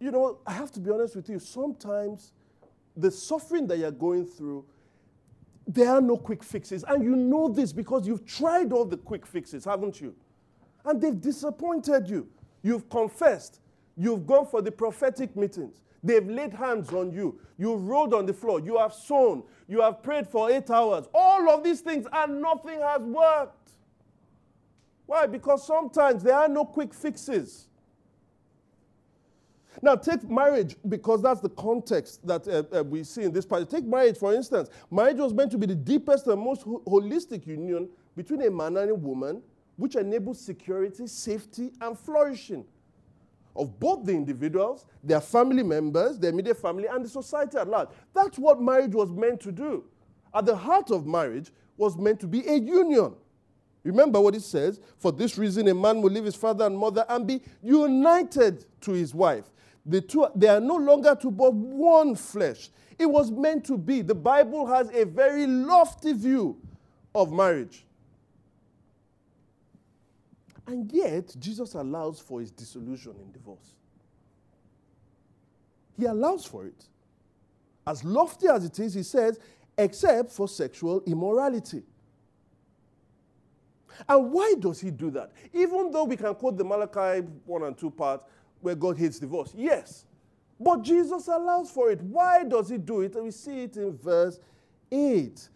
[0.00, 2.32] you know, I have to be honest with you, sometimes
[2.96, 4.64] the suffering that you're going through
[5.66, 6.84] there are no quick fixes.
[6.86, 10.14] And you know this because you've tried all the quick fixes, haven't you?
[10.84, 12.28] And they've disappointed you.
[12.62, 13.60] You've confessed.
[13.96, 15.80] You've gone for the prophetic meetings.
[16.02, 17.40] They've laid hands on you.
[17.56, 18.60] You've rolled on the floor.
[18.60, 19.42] You have sown.
[19.68, 21.06] You have prayed for eight hours.
[21.14, 23.70] All of these things, and nothing has worked.
[25.06, 25.26] Why?
[25.26, 27.68] Because sometimes there are no quick fixes.
[29.82, 33.68] Now, take marriage because that's the context that uh, uh, we see in this passage.
[33.70, 34.70] Take marriage, for instance.
[34.90, 38.76] Marriage was meant to be the deepest and most ho- holistic union between a man
[38.76, 39.42] and a woman,
[39.76, 42.64] which enables security, safety, and flourishing.
[43.56, 47.88] of both the individuals, their family members, their immediate family, and the society at large.
[48.12, 49.84] That's what marriage was meant to do.
[50.34, 53.14] At the heart of marriage was meant to be a union.
[53.84, 54.80] Remember what it says?
[54.98, 58.92] For this reason, a man will leave his father and mother and be united to
[58.92, 59.44] his wife.
[59.86, 62.70] The two, they are no longer two, but one flesh.
[62.98, 64.02] It was meant to be.
[64.02, 66.56] The Bible has a very lofty view
[67.14, 67.84] of marriage.
[70.66, 73.74] And yet, Jesus allows for his dissolution in divorce.
[75.98, 76.86] He allows for it.
[77.86, 79.38] As lofty as it is, he says,
[79.76, 81.82] except for sexual immorality.
[84.08, 85.32] And why does he do that?
[85.52, 88.22] Even though we can quote the Malachi 1 and 2 part
[88.64, 89.52] where God hates divorce.
[89.54, 90.06] Yes.
[90.58, 92.00] But Jesus allows for it.
[92.00, 93.14] Why does he do it?
[93.14, 94.40] And we see it in verse
[94.90, 95.48] 8.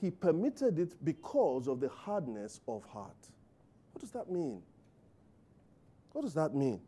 [0.00, 3.16] He permitted it because of the hardness of heart.
[3.92, 4.62] What does that mean?
[6.12, 6.80] What does that mean?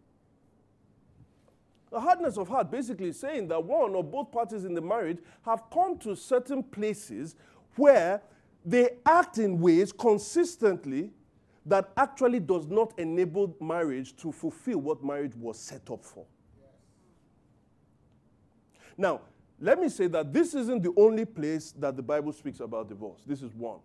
[1.90, 5.64] The hardness of heart basically saying that one or both parties in the marriage have
[5.72, 7.34] come to certain places
[7.74, 8.22] where
[8.64, 11.10] they act in ways consistently
[11.66, 16.24] that actually does not enable marriage to fulfill what marriage was set up for.
[18.96, 19.20] Now,
[19.60, 23.22] let me say that this isn't the only place that the Bible speaks about divorce.
[23.26, 23.78] This is one.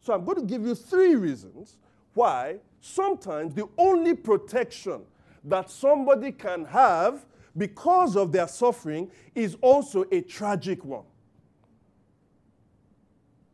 [0.00, 1.76] So I'm going to give you three reasons
[2.14, 5.02] why sometimes the only protection
[5.44, 11.04] that somebody can have because of their suffering is also a tragic one.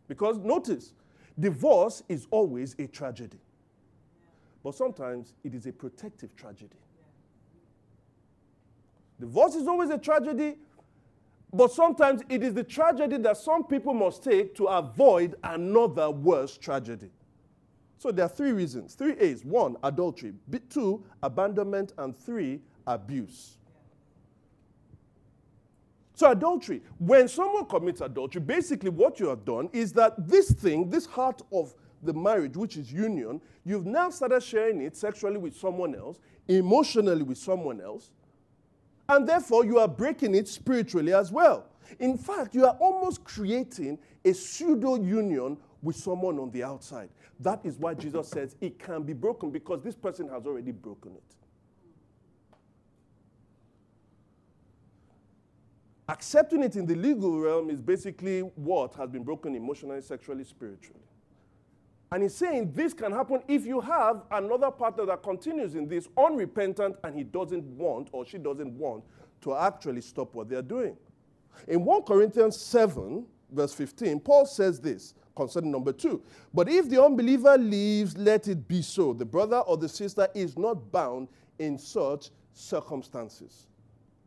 [0.07, 0.93] Because notice,
[1.39, 3.39] divorce is always a tragedy.
[4.65, 6.79] But sometimes it is a protective tragedy.
[9.21, 10.57] Divorce is always a tragedy,
[11.53, 16.57] but sometimes it is the tragedy that some people must take to avoid another worse
[16.57, 17.11] tragedy.
[17.99, 18.95] So there are three reasons.
[18.95, 19.45] Three A's.
[19.45, 20.33] One, adultery.
[20.71, 21.93] Two, abandonment.
[21.97, 23.59] And three, abuse.
[26.17, 30.89] So, adultery, when someone commits adultery, basically what you have done is that this thing,
[30.89, 35.57] this heart of the marriage, which is union, you've now started sharing it sexually with
[35.57, 38.11] someone else, emotionally with someone else,
[39.09, 41.67] and therefore you are breaking it spiritually as well.
[41.99, 47.11] In fact, you are almost creating a pseudo union with someone on the outside.
[47.41, 51.13] That is why Jesus says it can be broken because this person has already broken
[51.15, 51.23] it.
[56.09, 61.01] Accepting it in the legal realm is basically what has been broken emotionally, sexually, spiritually.
[62.15, 66.07] And he's saying this can happen if you have another partner that continues in this
[66.17, 69.03] unrepentant and he doesn't want or she doesn't want
[69.41, 70.97] to actually stop what they're doing.
[71.67, 76.23] In 1 Corinthians 7, verse 15, Paul says this concerning number two.
[76.55, 79.13] But if the unbeliever leaves, let it be so.
[79.13, 81.27] The brother or the sister is not bound
[81.59, 83.67] in such circumstances.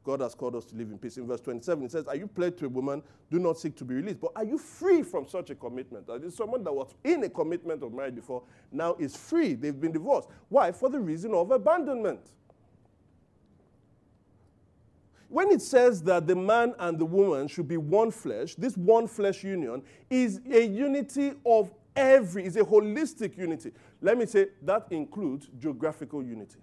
[0.07, 1.17] God has called us to live in peace.
[1.17, 3.03] In verse 27, it says, Are you pledged to a woman?
[3.29, 4.21] Do not seek to be released.
[4.21, 6.07] But are you free from such a commitment?
[6.07, 9.53] That is someone that was in a commitment of marriage before, now is free.
[9.53, 10.29] They've been divorced.
[10.47, 10.71] Why?
[10.71, 12.21] For the reason of abandonment.
[15.27, 19.07] When it says that the man and the woman should be one flesh, this one
[19.07, 23.73] flesh union is a unity of every, is a holistic unity.
[24.01, 26.59] Let me say that includes geographical unity.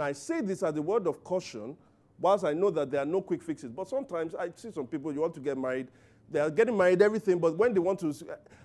[0.00, 1.76] Now, I say this as a word of caution,
[2.18, 3.70] whilst I know that there are no quick fixes.
[3.70, 5.88] But sometimes I see some people, you want to get married,
[6.30, 8.14] they are getting married, everything, but when they want to,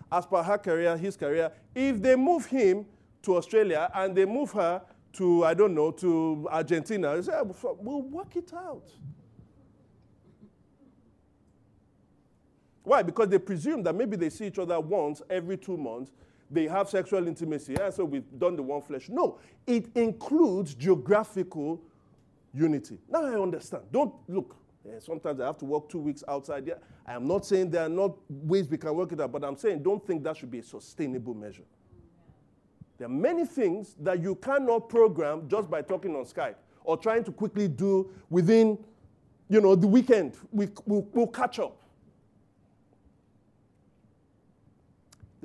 [0.10, 2.86] as per her career, his career, if they move him
[3.24, 7.22] to Australia and they move her to, I don't know, to Argentina.
[7.22, 8.88] Say, ah, we'll work it out.
[12.82, 13.04] Why?
[13.04, 16.14] Because they presume that maybe they see each other once every two months.
[16.50, 17.76] They have sexual intimacy.
[17.80, 19.10] Yeah, so we've done the one flesh.
[19.10, 21.82] No, it includes geographical
[22.54, 23.00] unity.
[23.10, 23.84] Now I understand.
[23.92, 24.56] Don't look.
[24.86, 26.68] Yeah, sometimes I have to work two weeks outside.
[26.68, 26.76] Yeah,
[27.08, 29.58] I am not saying there are not ways we can work it out, but I'm
[29.58, 31.64] saying don't think that should be a sustainable measure.
[32.98, 37.24] There are many things that you cannot program just by talking on Skype or trying
[37.26, 38.78] to quickly do within,
[39.50, 40.38] you know, the weekend.
[40.52, 41.82] We, we'll, we'll catch up.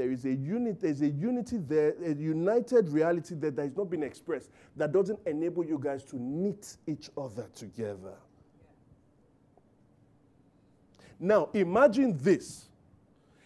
[0.00, 3.90] There is a unit, there's a unity there, a united reality there that has not
[3.90, 8.14] been expressed that doesn't enable you guys to knit each other together.
[11.18, 12.70] Now, imagine this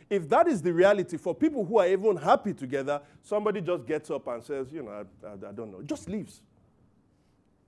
[0.09, 4.09] if that is the reality for people who are even happy together, somebody just gets
[4.13, 6.41] up and says, you know, I, I, I don't know, just leaves.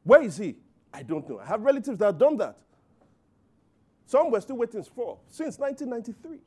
[0.04, 0.54] Where is he?
[0.94, 1.40] I don't know.
[1.40, 2.56] I have relatives that have done that.
[4.06, 6.38] Some were still waiting for since 1993.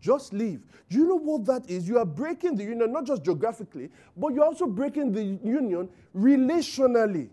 [0.00, 0.62] Just leave.
[0.88, 1.86] Do you know what that is?
[1.86, 7.28] You are breaking the union, not just geographically, but you're also breaking the union relationally.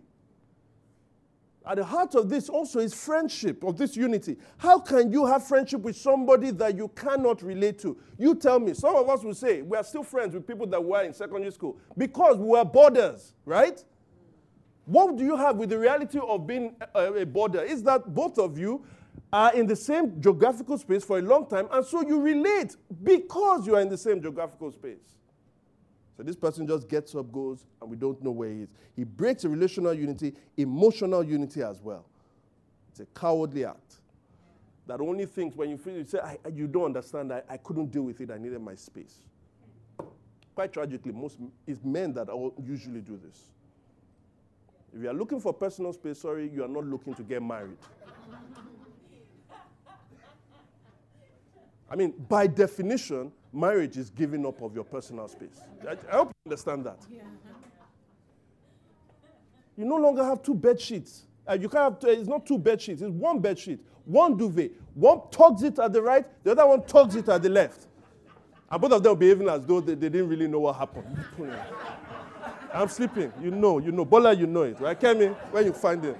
[1.66, 4.38] At the heart of this also is friendship, of this unity.
[4.58, 7.98] How can you have friendship with somebody that you cannot relate to?
[8.18, 8.74] You tell me.
[8.74, 11.52] Some of us will say we are still friends with people that were in secondary
[11.52, 13.84] school because we were boarders, right?
[14.86, 17.62] What do you have with the reality of being a, a boarder?
[17.62, 18.86] Is that both of you
[19.32, 23.68] are in the same geographical space for a long time, and so you relate because
[23.68, 25.18] you are in the same geographical space.
[26.16, 28.74] So this person just gets up, goes, and we don't know where he is.
[28.96, 32.06] He breaks a relational unity, emotional unity as well.
[32.90, 33.98] It's a cowardly act.
[34.88, 37.92] That only thinks when you feel, you say, I, you don't understand, I, I couldn't
[37.92, 39.22] deal with it, I needed my space.
[40.56, 42.30] Quite tragically, most it's men that
[42.66, 43.52] usually do this.
[44.96, 47.78] If you are looking for personal space, sorry, you are not looking to get married.
[51.90, 55.62] I mean, by definition, marriage is giving up of your personal space.
[55.88, 57.00] I, I hope you understand that.
[57.10, 57.22] Yeah.
[59.78, 61.24] You no longer have two bed sheets.
[61.48, 64.36] Uh, you can't have two, it's not two bed sheets, it's one bed sheet, one
[64.36, 64.72] duvet.
[64.96, 67.86] One tugs it at the right, the other one tugs it at the left.
[68.70, 71.06] And both of them behaving as though they, they didn't really know what happened.
[72.74, 73.32] I'm sleeping.
[73.42, 74.04] You know, you know.
[74.04, 75.00] Bola, you know it, right?
[75.00, 76.18] Kemi, when you find it.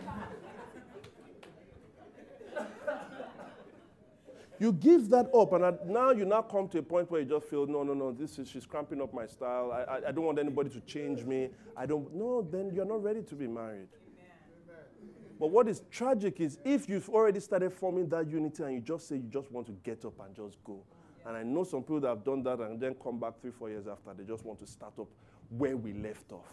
[4.60, 7.46] You give that up, and now you now come to a point where you just
[7.46, 9.72] feel, no, no, no, this is she's cramping up my style.
[9.72, 11.50] I, I, I don't want anybody to change me.
[11.76, 12.14] I don't.
[12.16, 13.88] No, then you're not ready to be married.
[15.40, 19.08] But what is tragic is if you've already started forming that unity and you just
[19.08, 20.82] say you just want to get up and just go.
[21.26, 23.70] And I know some people that have done that and then come back three, four
[23.70, 25.08] years after, they just want to start up
[25.50, 26.48] where we left off.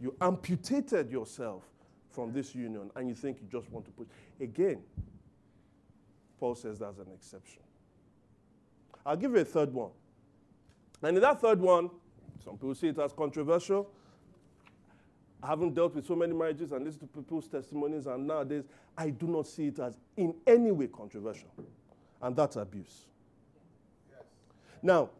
[0.00, 1.62] You amputated yourself
[2.10, 4.08] from this union and you think you just want to put.
[4.40, 4.82] Again,
[6.40, 7.62] Paul says that's an exception.
[9.04, 9.90] I'll give you a third one.
[11.02, 11.90] And in that third one,
[12.42, 13.90] some people see it as controversial.
[15.42, 18.64] I haven't dealt with so many marriages and listened to people's testimonies, and nowadays
[18.96, 21.48] I do not see it as in any way controversial.
[22.22, 23.06] And that's abuse.
[24.10, 24.24] Yes.
[24.82, 25.10] Now,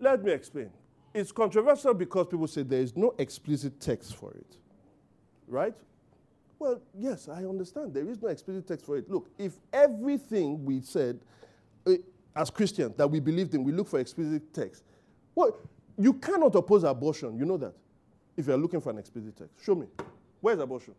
[0.00, 0.70] let me explain.
[1.12, 4.56] It's controversial because people say there is no explicit text for it.
[5.46, 5.76] Right?
[6.62, 7.92] Well, yes, I understand.
[7.92, 9.10] There is no explicit text for it.
[9.10, 11.18] Look, if everything we said
[11.84, 11.94] uh,
[12.36, 14.84] as Christians that we believed in, we look for explicit text,
[15.34, 15.58] well,
[15.98, 17.36] you cannot oppose abortion.
[17.36, 17.74] You know that.
[18.36, 19.88] If you're looking for an explicit text, show me.
[20.40, 20.94] Where's abortion?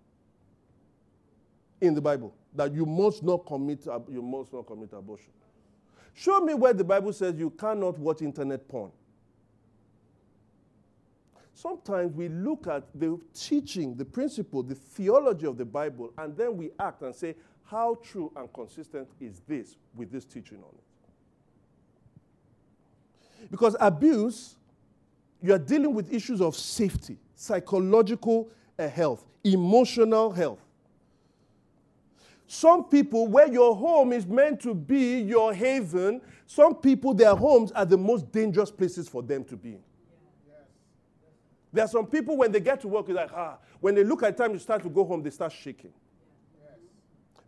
[1.80, 2.34] In the Bible.
[2.53, 5.32] That you must not commit, you must not commit abortion.
[6.14, 8.91] Show me where the Bible says you cannot watch internet porn.
[11.54, 16.58] Sometimes we look at the teaching, the principle, the theology of the Bible, and then
[16.58, 20.84] we act and say, how true and consistent is this with this teaching on it?
[23.51, 24.56] Because abuse,
[25.41, 28.49] you are dealing with issues of safety, psychological
[28.80, 30.60] uh, health, emotional health.
[32.47, 37.72] Some people, where your home is meant to be your haven, some people, their homes
[37.72, 39.78] are the most dangerous places for them to be.
[41.74, 44.38] There are some people, when they get to work, like, ah, when they look at
[44.38, 45.91] time to start to go home, they start shaking.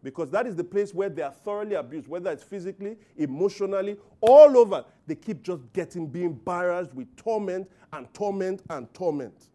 [0.01, 4.57] Because that is the place where they are thoroughly abused, whether it's physically, emotionally, all
[4.57, 4.83] over.
[5.07, 9.49] They keep just getting, being barraged with torment and torment and torment.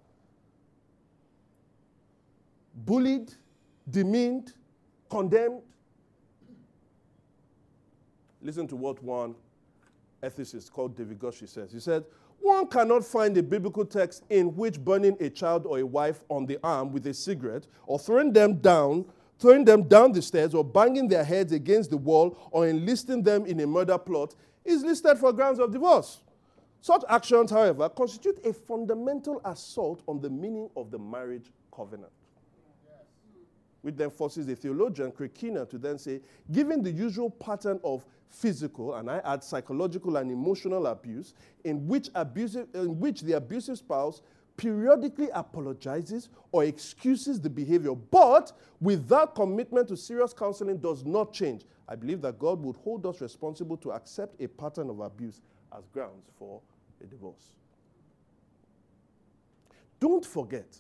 [2.75, 3.33] Bullied,
[3.91, 4.55] demeaned,
[5.09, 5.63] condemned.
[8.41, 9.35] Listen to what one
[10.23, 11.73] ethicist called David Gushee says.
[11.73, 12.05] He said,
[12.41, 16.47] one cannot find a biblical text in which burning a child or a wife on
[16.47, 19.05] the arm with a cigarette or throwing them down
[19.41, 23.47] throwing them down the stairs or banging their heads against the wall or enlisting them
[23.47, 24.35] in a murder plot
[24.65, 26.21] is listed for grounds of divorce.
[26.83, 32.13] Such actions, however, constitute a fundamental assault on the meaning of the marriage covenant.
[33.83, 36.21] Which then forces the theologian Craig to then say,
[36.53, 42.09] given the usual pattern of physical, and I add psychological and emotional abuse, in which,
[42.15, 44.23] abusive, in which the abusive spouse
[44.57, 51.65] periodically apologizes or excuses the behavior, but without commitment to serious counseling does not change.
[51.89, 55.41] I believe that God would hold us responsible to accept a pattern of abuse
[55.77, 56.61] as grounds for
[57.03, 57.55] a divorce.
[59.99, 60.77] Don't forget,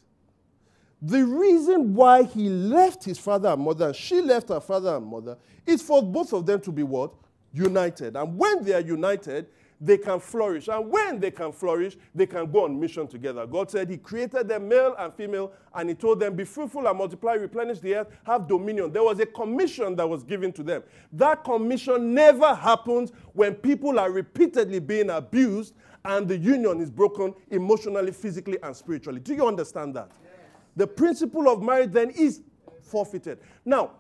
[1.02, 5.36] the reason why he left his father and mother she left her father and mother
[5.64, 7.14] is for both of them to be what?
[7.52, 8.16] United.
[8.16, 9.46] And when they are united,
[9.80, 10.68] they can flourish.
[10.68, 13.46] And when they can flourish, they can go on mission together.
[13.46, 16.98] God said He created them male and female, and He told them, Be fruitful and
[16.98, 18.92] multiply, replenish the earth, have dominion.
[18.92, 20.82] There was a commission that was given to them.
[21.12, 25.74] That commission never happens when people are repeatedly being abused
[26.04, 29.20] and the union is broken emotionally, physically, and spiritually.
[29.20, 30.10] Do you understand that?
[30.22, 30.32] Yes.
[30.76, 32.40] The principle of marriage then is
[32.82, 33.38] forfeited.
[33.64, 33.92] Now,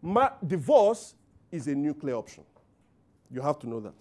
[0.00, 1.14] ma- divorce
[1.52, 2.44] is a nuclear option.
[3.34, 3.94] You have to know that.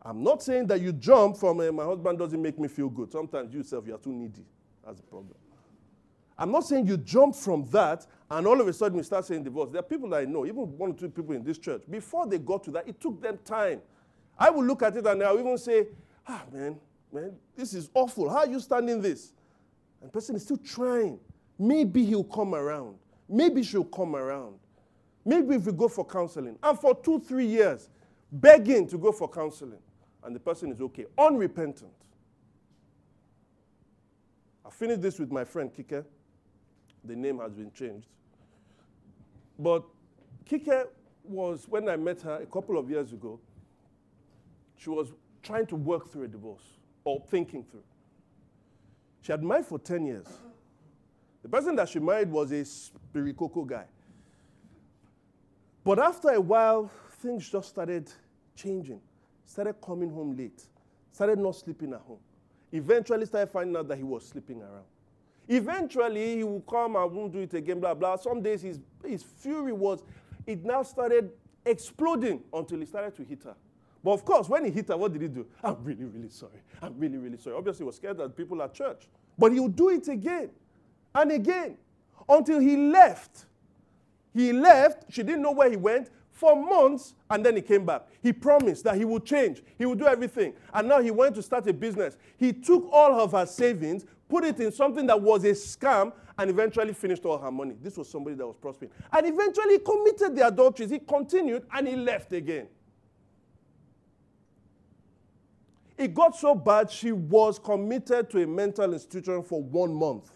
[0.00, 3.10] I'm not saying that you jump from uh, my husband doesn't make me feel good.
[3.10, 4.44] Sometimes you yourself, you are too needy.
[4.84, 5.34] That's the problem.
[6.38, 9.42] I'm not saying you jump from that and all of a sudden you start saying
[9.42, 9.70] divorce.
[9.70, 12.26] There are people that I know, even one or two people in this church, before
[12.26, 13.80] they got to that, it took them time.
[14.38, 15.88] I will look at it and I'll even say,
[16.28, 16.78] ah, man,
[17.12, 18.28] man, this is awful.
[18.28, 19.32] How are you standing this?
[20.00, 21.18] And the person is still trying.
[21.58, 22.96] Maybe he'll come around.
[23.28, 24.58] Maybe she'll come around.
[25.24, 26.58] Maybe if we go for counseling.
[26.62, 27.88] And for two, three years,
[28.34, 29.78] begging to go for counseling.
[30.22, 31.92] And the person is okay, unrepentant.
[34.64, 36.04] I finished this with my friend Kike.
[37.04, 38.08] The name has been changed.
[39.58, 39.84] But
[40.48, 40.86] Kike
[41.22, 43.38] was, when I met her a couple of years ago,
[44.76, 45.12] she was
[45.42, 46.62] trying to work through a divorce
[47.04, 47.84] or thinking through.
[49.20, 50.26] She had married for 10 years.
[51.42, 53.84] The person that she married was a spirikoko guy.
[55.84, 58.10] But after a while, things just started
[58.54, 59.00] changing.
[59.44, 60.62] Started coming home late.
[61.12, 62.18] Started not sleeping at home.
[62.72, 64.84] Eventually started finding out that he was sleeping around.
[65.48, 68.16] Eventually, he will come and won't do it again, blah, blah.
[68.16, 70.02] Some days his, his fury was,
[70.46, 71.30] it now started
[71.66, 73.54] exploding until he started to hit her.
[74.02, 75.46] But of course, when he hit her, what did he do?
[75.62, 76.62] I'm really, really sorry.
[76.82, 77.56] I'm really, really sorry.
[77.56, 79.06] Obviously, he was scared that people at church.
[79.38, 80.50] But he would do it again
[81.14, 81.76] and again
[82.28, 83.46] until he left.
[84.32, 88.02] He left, she didn't know where he went for months, and then he came back.
[88.20, 90.52] He promised that he would change, he would do everything.
[90.74, 92.18] And now he went to start a business.
[92.36, 96.50] He took all of her savings, put it in something that was a scam, and
[96.50, 97.76] eventually finished all her money.
[97.80, 98.90] This was somebody that was prospering.
[99.12, 100.90] And eventually committed the adulteries.
[100.90, 102.66] He continued and he left again.
[105.96, 110.32] It got so bad, she was committed to a mental institution for one month.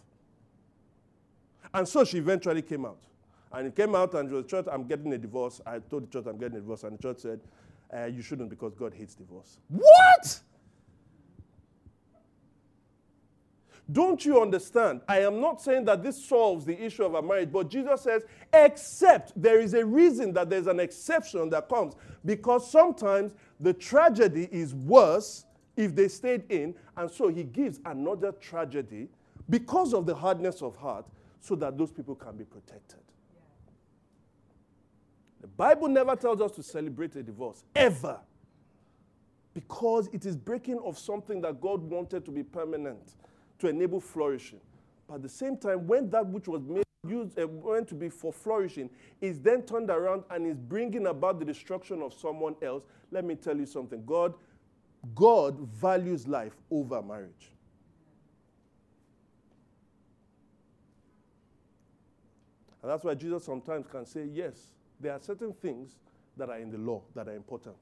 [1.75, 3.01] And so she eventually came out.
[3.53, 5.61] And it came out and was, church, I'm getting a divorce.
[5.67, 6.85] I told the church I'm getting a divorce.
[6.85, 7.41] And the church said,
[7.97, 9.59] uh, you shouldn't because God hates divorce.
[9.69, 10.41] What?
[13.91, 15.01] Don't you understand?
[15.09, 18.23] I am not saying that this solves the issue of a marriage, but Jesus says,
[18.53, 21.95] except there is a reason that there's an exception that comes.
[22.27, 26.75] Because sometimes the tragedy is worse if they stayed in.
[26.99, 29.09] And so he gives another tragedy
[29.49, 31.07] because of the hardness of heart
[31.41, 32.99] so that those people can be protected.
[35.59, 38.21] Bible never tells us to celebrate a divorce, ever.
[39.53, 43.17] Because it is breaking of something that God wanted to be permanent,
[43.59, 44.61] to enable flourishing.
[45.09, 47.47] But at the same time, when that which was made used, uh,
[47.81, 48.89] to be for flourishing
[49.21, 53.35] is then turned around and is bringing about the destruction of someone else, let me
[53.35, 54.05] tell you something.
[54.07, 54.35] God
[55.15, 57.53] God values life over marriage.
[62.83, 64.55] And that's why Jesus sometimes can say, yes,
[65.01, 65.97] there are certain things
[66.37, 67.77] that are in the law that are important.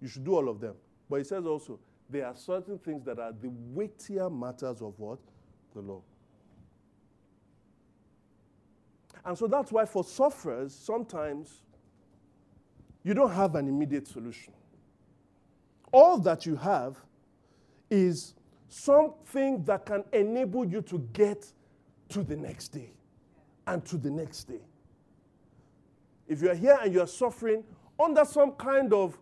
[0.00, 0.74] You should do all of them.
[1.08, 1.78] But he says also,
[2.10, 5.18] there are certain things that are the weightier matters of what?
[5.74, 6.02] The law.
[9.24, 11.62] And so that's why for sufferers, sometimes
[13.02, 14.52] you don't have an immediate solution
[15.94, 16.96] all that you have
[17.88, 18.34] is
[18.68, 21.46] something that can enable you to get
[22.08, 22.90] to the next day
[23.68, 24.60] and to the next day.
[26.28, 27.64] If you're here and you're suffering
[27.98, 29.18] under some kind of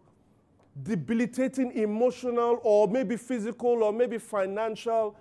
[0.82, 5.16] debilitating emotional or maybe physical or maybe financial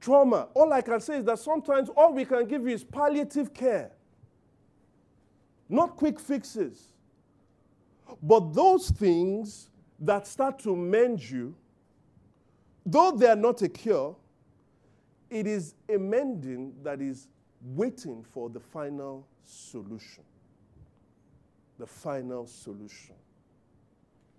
[0.00, 3.54] trauma, all I can say is that sometimes all we can give you is palliative
[3.54, 3.90] care,
[5.68, 6.92] not quick fixes.
[8.22, 9.70] But those things
[10.00, 11.54] that start to mend you,
[12.84, 14.16] though they are not a cure,
[15.30, 17.28] it is a mending that is
[17.62, 20.24] waiting for the final solution.
[21.78, 23.14] The final solution.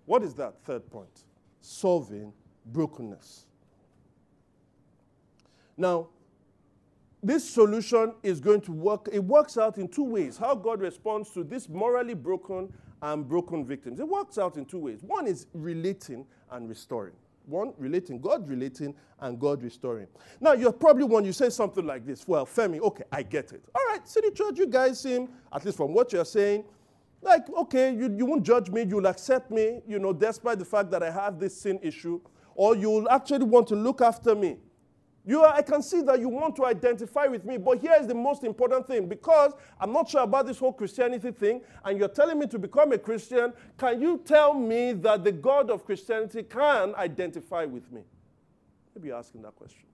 [0.06, 1.24] What is that third point?
[1.60, 2.32] Solving
[2.66, 3.46] brokenness.
[5.76, 6.08] Now,
[7.22, 10.36] this solution is going to work, it works out in two ways.
[10.38, 12.72] How God responds to this morally broken
[13.02, 14.00] and broken victims.
[14.00, 15.00] It works out in two ways.
[15.02, 17.14] One is relating and restoring.
[17.46, 20.06] One, relating, God relating and God restoring.
[20.40, 23.64] Now, you're probably when you say something like this, well, Femi, okay, I get it.
[23.74, 26.64] All right, City Church, you guys seem, at least from what you're saying,
[27.22, 30.90] Like, okay, you, you won't judge me, you'll accept me, you know, despite the fact
[30.90, 32.20] that I have this sin issue,
[32.54, 34.56] or you'll actually want to look after me.
[35.26, 38.06] You are, I can see that you want to identify with me, but here is
[38.06, 42.08] the most important thing because I'm not sure about this whole Christianity thing, and you're
[42.08, 43.52] telling me to become a Christian.
[43.76, 48.00] Can you tell me that the God of Christianity can identify with me?
[48.94, 49.84] Maybe you're asking that question.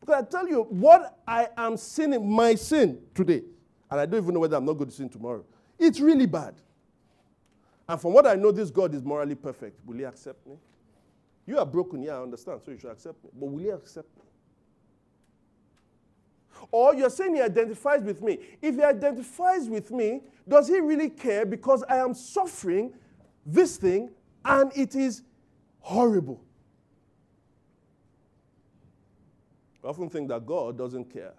[0.00, 3.42] Because I tell you, what I am sinning, my sin today,
[3.90, 5.44] and I don't even know whether I'm not going to sin tomorrow,
[5.78, 6.54] it's really bad.
[7.88, 9.84] And from what I know, this God is morally perfect.
[9.86, 10.56] Will he accept me?
[11.46, 13.30] You are broken, yeah, I understand, so you should accept me.
[13.38, 14.22] But will he accept me?
[16.70, 18.38] Or you're saying he identifies with me.
[18.62, 22.94] If he identifies with me, does he really care because I am suffering
[23.44, 24.10] this thing
[24.44, 25.22] and it is
[25.80, 26.40] horrible?
[29.82, 31.34] I often think that God doesn't care.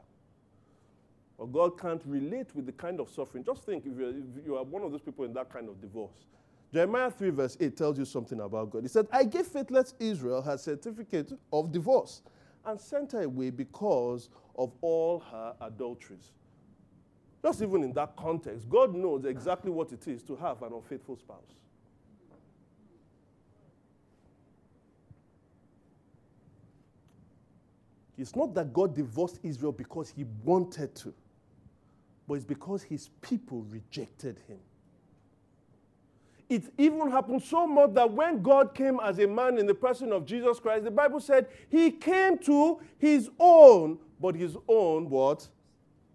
[1.38, 3.44] Or God can't relate with the kind of suffering.
[3.44, 6.26] Just think if, if you are one of those people in that kind of divorce.
[6.74, 8.84] Jeremiah 3, verse 8 tells you something about God.
[8.84, 12.22] He said, I gave faithless Israel her certificate of divorce
[12.66, 16.32] and sent her away because of all her adulteries.
[17.44, 21.16] Just even in that context, God knows exactly what it is to have an unfaithful
[21.16, 21.54] spouse.
[28.18, 31.14] It's not that God divorced Israel because he wanted to,
[32.28, 34.60] but it's because his people rejected him.
[36.48, 40.12] It even happened so much that when God came as a man in the person
[40.12, 45.48] of Jesus Christ, the Bible said he came to his own, but his own what?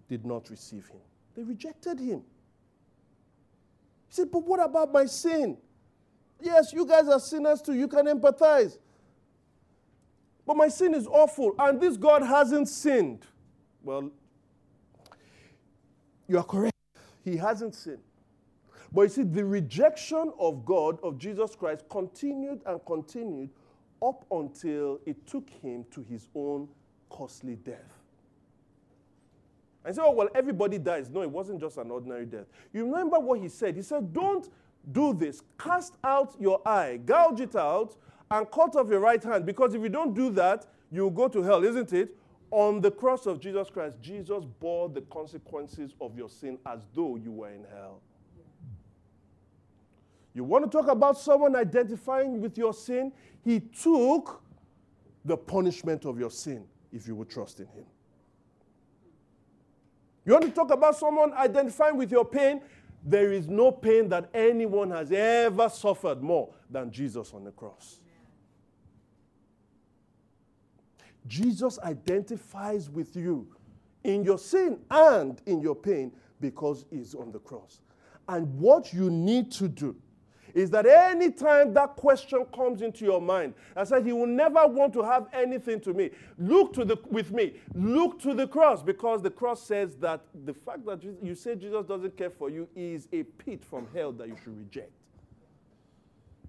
[0.08, 1.00] Did not receive him.
[1.34, 2.22] They rejected him.
[4.08, 5.56] He said, But what about my sin?
[6.40, 7.74] Yes, you guys are sinners too.
[7.74, 8.78] You can empathize.
[10.46, 13.24] But my sin is awful, and this God hasn't sinned.
[13.82, 14.10] Well,
[16.30, 16.76] you are correct.
[17.24, 17.98] He hasn't sinned.
[18.92, 23.50] But you see, the rejection of God, of Jesus Christ, continued and continued
[24.00, 26.68] up until it took him to his own
[27.08, 27.98] costly death.
[29.84, 31.10] And say, oh, well, everybody dies.
[31.10, 32.46] No, it wasn't just an ordinary death.
[32.72, 33.74] You remember what he said?
[33.74, 34.48] He said, don't
[34.92, 35.42] do this.
[35.58, 37.96] Cast out your eye, gouge it out,
[38.30, 39.46] and cut off your right hand.
[39.46, 42.16] Because if you don't do that, you'll go to hell, isn't it?
[42.50, 47.16] On the cross of Jesus Christ, Jesus bore the consequences of your sin as though
[47.16, 48.00] you were in hell.
[50.34, 53.12] You want to talk about someone identifying with your sin?
[53.44, 54.42] He took
[55.24, 57.84] the punishment of your sin if you would trust in him.
[60.24, 62.60] You want to talk about someone identifying with your pain?
[63.04, 67.99] There is no pain that anyone has ever suffered more than Jesus on the cross.
[71.26, 73.46] Jesus identifies with you
[74.04, 77.80] in your sin and in your pain because he's on the cross.
[78.28, 79.96] And what you need to do
[80.54, 84.92] is that anytime that question comes into your mind, I said, He will never want
[84.94, 86.10] to have anything to me.
[86.38, 87.54] Look to the with me.
[87.74, 91.84] Look to the cross because the cross says that the fact that you say Jesus
[91.86, 94.92] doesn't care for you is a pit from hell that you should reject.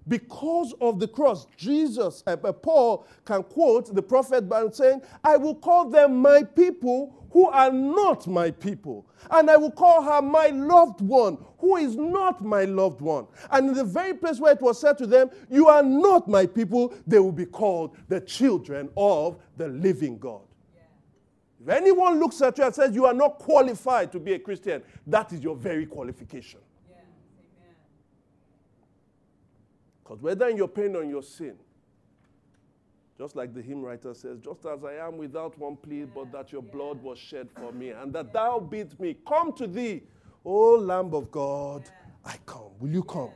[0.08, 5.56] Because of the cross, Jesus, uh, Paul can quote the prophet by saying, I will
[5.56, 9.06] call them my people who are not my people.
[9.30, 13.28] And I will call her my loved one, who is not my loved one.
[13.52, 16.46] And in the very place where it was said to them, You are not my
[16.46, 20.42] people, they will be called the children of the living God.
[21.62, 24.82] If anyone looks at you and says you are not qualified to be a Christian,
[25.06, 26.60] that is your very qualification.
[30.04, 31.56] Because whether in your pain or in your sin,
[33.18, 36.52] just like the hymn writer says, just as I am without one plea, but that
[36.52, 40.02] your blood was shed for me, and that thou bid me, come to thee,
[40.44, 41.84] O Lamb of God,
[42.26, 42.72] I come.
[42.80, 43.30] Will you come?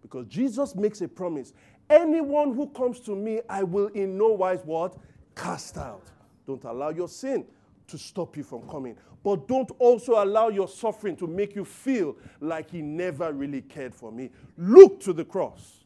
[0.00, 1.52] Because Jesus makes a promise.
[1.90, 4.96] Anyone who comes to me, I will in no wise what?
[5.36, 6.10] Cast out.
[6.46, 7.44] Don't allow your sin
[7.88, 8.96] to stop you from coming.
[9.22, 13.94] But don't also allow your suffering to make you feel like he never really cared
[13.94, 14.30] for me.
[14.58, 15.84] Look to the cross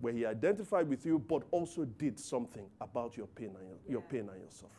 [0.00, 3.90] where he identified with you, but also did something about your pain and your, yeah.
[3.92, 4.70] your pain and your suffering.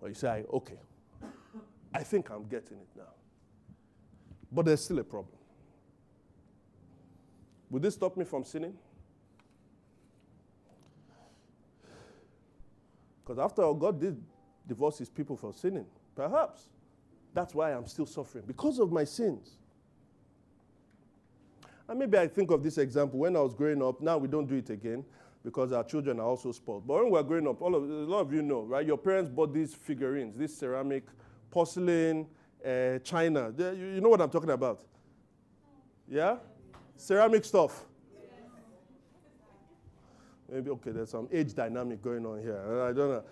[0.00, 0.78] Well, you say, okay,
[1.94, 3.14] I think I'm getting it now.
[4.52, 5.38] But there's still a problem.
[7.70, 8.74] Would this stop me from sinning?
[13.22, 14.22] Because after all, God did
[14.68, 15.86] divorce people for sinning.
[16.14, 16.68] Perhaps.
[17.34, 19.56] That's why I'm still suffering, because of my sins.
[21.88, 24.00] And maybe I think of this example when I was growing up.
[24.00, 25.04] Now we don't do it again
[25.42, 26.86] because our children are also spoiled.
[26.86, 28.86] But when we were growing up, all of, a lot of you know, right?
[28.86, 31.04] Your parents bought these figurines, these ceramic
[31.50, 32.26] porcelain,
[32.66, 33.52] uh, china.
[33.56, 34.82] You know what I'm talking about?
[36.06, 36.36] Yeah?
[36.96, 37.84] Ceramic stuff.
[40.50, 42.58] Maybe, okay, there's some age dynamic going on here.
[42.82, 43.22] I don't know.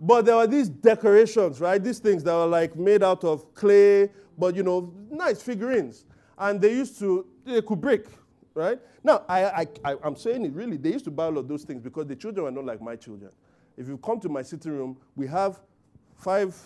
[0.00, 1.82] But there were these decorations, right?
[1.82, 6.06] These things that were like made out of clay, but you know, nice figurines.
[6.38, 8.06] And they used to, they could break,
[8.54, 8.78] right?
[9.04, 11.64] Now, I, I, I, am saying it really, they used to buy all of those
[11.64, 13.30] things because the children were not like my children.
[13.76, 15.60] If you come to my sitting room, we have
[16.16, 16.56] five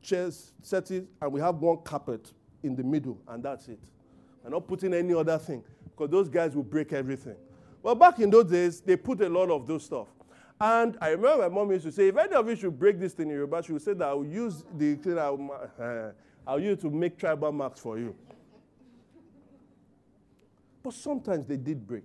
[0.00, 3.80] chairs, settees, and we have one carpet in the middle, and that's it.
[4.44, 7.36] I'm not putting any other thing because those guys will break everything.
[7.86, 10.08] Well, back in those days, they put a lot of those stuff.
[10.60, 13.12] And I remember my mom used to say, if any of you should break this
[13.12, 16.10] thing in your Yoruba, she would say that I'll use the thing, I'll, uh,
[16.44, 18.12] I'll use to make tribal marks for you.
[20.82, 22.02] But sometimes they did break.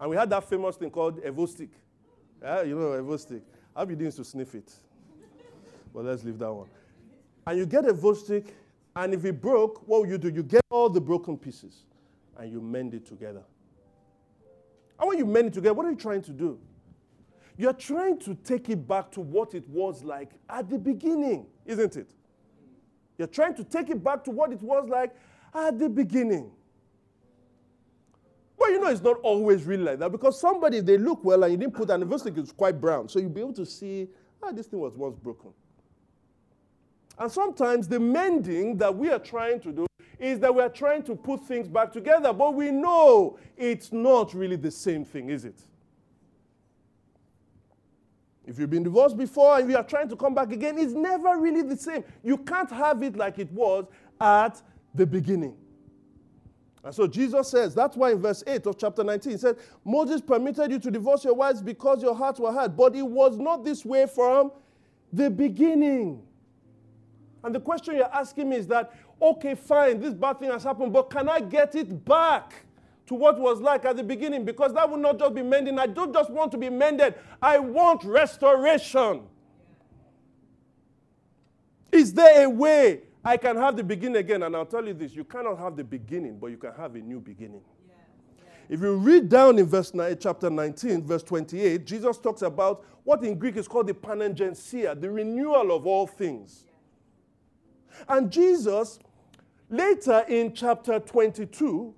[0.00, 1.70] And we had that famous thing called Evo-Stik.
[2.42, 3.42] Yeah, you know Evo-Stik.
[3.76, 4.72] I'll be doing to sniff it.
[5.94, 6.66] but let's leave that one.
[7.46, 8.56] And you get a Evo-Stik,
[8.96, 10.28] and if it broke, what will you do?
[10.30, 11.84] You get all the broken pieces
[12.36, 13.44] and you mend it together.
[14.98, 16.58] And when you mend it together, what are you trying to do?
[17.56, 21.96] You're trying to take it back to what it was like at the beginning, isn't
[21.96, 22.14] it?
[23.18, 25.14] You're trying to take it back to what it was like
[25.52, 26.52] at the beginning.
[28.56, 31.52] But you know, it's not always really like that because somebody, they look well and
[31.52, 33.08] you didn't put an investing, it's quite brown.
[33.08, 34.08] So you'll be able to see,
[34.42, 35.50] ah, this thing was once broken.
[37.18, 39.87] And sometimes the mending that we are trying to do
[40.18, 44.34] is that we are trying to put things back together, but we know it's not
[44.34, 45.60] really the same thing, is it?
[48.46, 51.38] If you've been divorced before and you are trying to come back again, it's never
[51.38, 52.02] really the same.
[52.24, 53.84] You can't have it like it was
[54.20, 54.60] at
[54.94, 55.54] the beginning.
[56.82, 60.22] And so Jesus says, that's why in verse 8 of chapter 19, he said, Moses
[60.22, 63.64] permitted you to divorce your wives because your hearts were hard, but it was not
[63.64, 64.50] this way from
[65.12, 66.22] the beginning.
[67.44, 70.92] And the question you're asking me is that, okay, fine, this bad thing has happened,
[70.92, 72.54] but can I get it back
[73.06, 74.44] to what was like at the beginning?
[74.44, 75.78] Because that will not just be mending.
[75.78, 79.22] I don't just want to be mended, I want restoration.
[81.90, 84.42] Is there a way I can have the beginning again?
[84.42, 87.00] And I'll tell you this you cannot have the beginning, but you can have a
[87.00, 87.62] new beginning.
[88.68, 93.24] If you read down in verse 9, chapter 19, verse 28, Jesus talks about what
[93.24, 96.66] in Greek is called the palingenesia, the renewal of all things.
[98.06, 98.98] And Jesus,
[99.70, 101.94] later in chapter 22,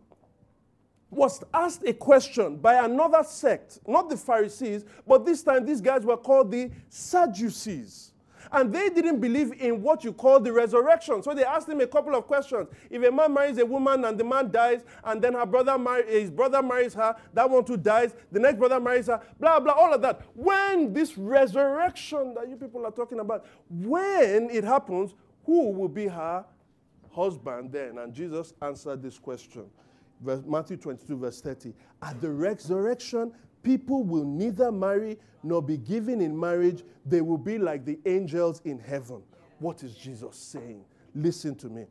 [1.10, 6.04] was asked a question by another sect, not the Pharisees, but this time these guys
[6.04, 8.12] were called the Sadducees.
[8.52, 11.22] And they didn't believe in what you call the resurrection.
[11.22, 12.68] So they asked him a couple of questions.
[12.88, 16.02] If a man marries a woman and the man dies, and then her brother mar-
[16.02, 19.72] his brother marries her, that one too dies, the next brother marries her, blah, blah,
[19.72, 20.22] all of that.
[20.34, 25.14] When this resurrection that you people are talking about, when it happens,
[25.44, 26.44] who will be her
[27.24, 27.98] husband then?
[27.98, 29.64] And Jesus answered this question.
[30.22, 31.72] Matthew 22, verse 30.
[32.02, 36.84] At the resurrection, people will neither marry nor be given in marriage.
[37.06, 39.22] They will be like the angels in heaven.
[39.58, 40.84] What is Jesus saying?
[41.14, 41.86] Listen to me.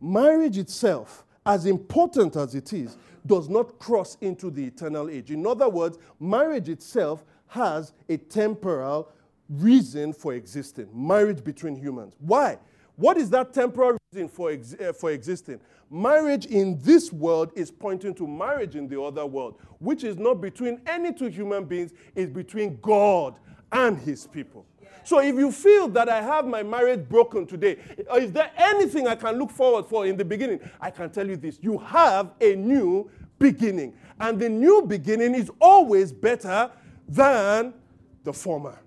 [0.00, 2.96] Marriage itself, as important as it is,
[3.26, 5.30] does not cross into the eternal age.
[5.30, 9.10] In other words, marriage itself has a temporal
[9.48, 10.88] reason for existing.
[10.92, 12.14] Marriage between humans.
[12.18, 12.58] Why?
[12.96, 15.60] What is that temporal reason for, ex- uh, for existing?
[15.90, 20.40] Marriage in this world is pointing to marriage in the other world, which is not
[20.40, 23.34] between any two human beings, it's between God
[23.72, 24.64] and his people.
[25.02, 27.76] So if you feel that I have my marriage broken today,
[28.16, 30.60] is there anything I can look forward for in the beginning?
[30.80, 33.94] I can tell you this you have a new beginning.
[34.18, 36.70] And the new beginning is always better
[37.06, 37.74] than
[38.22, 38.78] the former.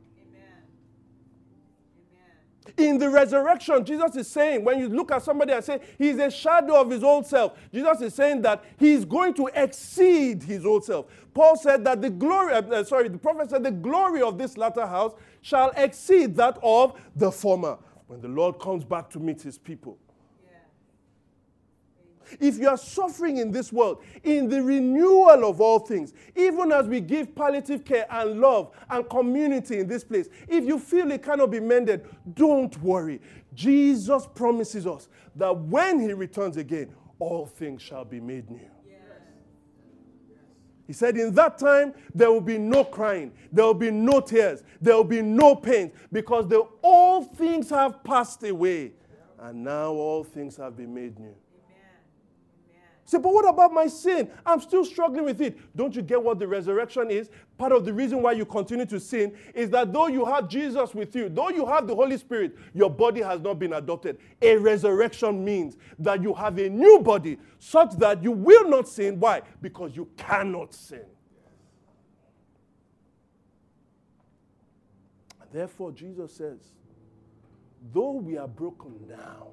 [2.78, 6.30] In the resurrection, Jesus is saying, when you look at somebody and say, he's a
[6.30, 10.86] shadow of his old self, Jesus is saying that he's going to exceed his old
[10.86, 11.08] self.
[11.34, 14.86] Paul said that the glory, uh, sorry, the prophet said, the glory of this latter
[14.86, 19.58] house shall exceed that of the former when the Lord comes back to meet his
[19.58, 19.98] people.
[22.40, 26.88] If you are suffering in this world, in the renewal of all things, even as
[26.88, 31.24] we give palliative care and love and community in this place, if you feel it
[31.24, 33.22] cannot be mended, don't worry.
[33.54, 38.70] Jesus promises us that when he returns again, all things shall be made new.
[40.88, 44.64] He said, In that time, there will be no crying, there will be no tears,
[44.80, 48.94] there will be no pain, because the all things have passed away,
[49.40, 51.36] and now all things have been made new.
[53.08, 54.30] Say, but what about my sin?
[54.46, 55.58] I'm still struggling with it.
[55.78, 57.30] Don't you get what the resurrection is?
[57.58, 60.94] Part of the reason why you continue to sin is that though you have Jesus
[60.94, 64.18] with you, though you have the Holy Spirit, your body has not been adopted.
[64.42, 69.22] A resurrection means that you have a new body such that you will not sin.
[69.22, 69.42] Why?
[69.62, 71.06] Because you cannot sin.
[75.54, 76.60] Therefore, Jesus says,
[77.94, 79.52] though we are broken now,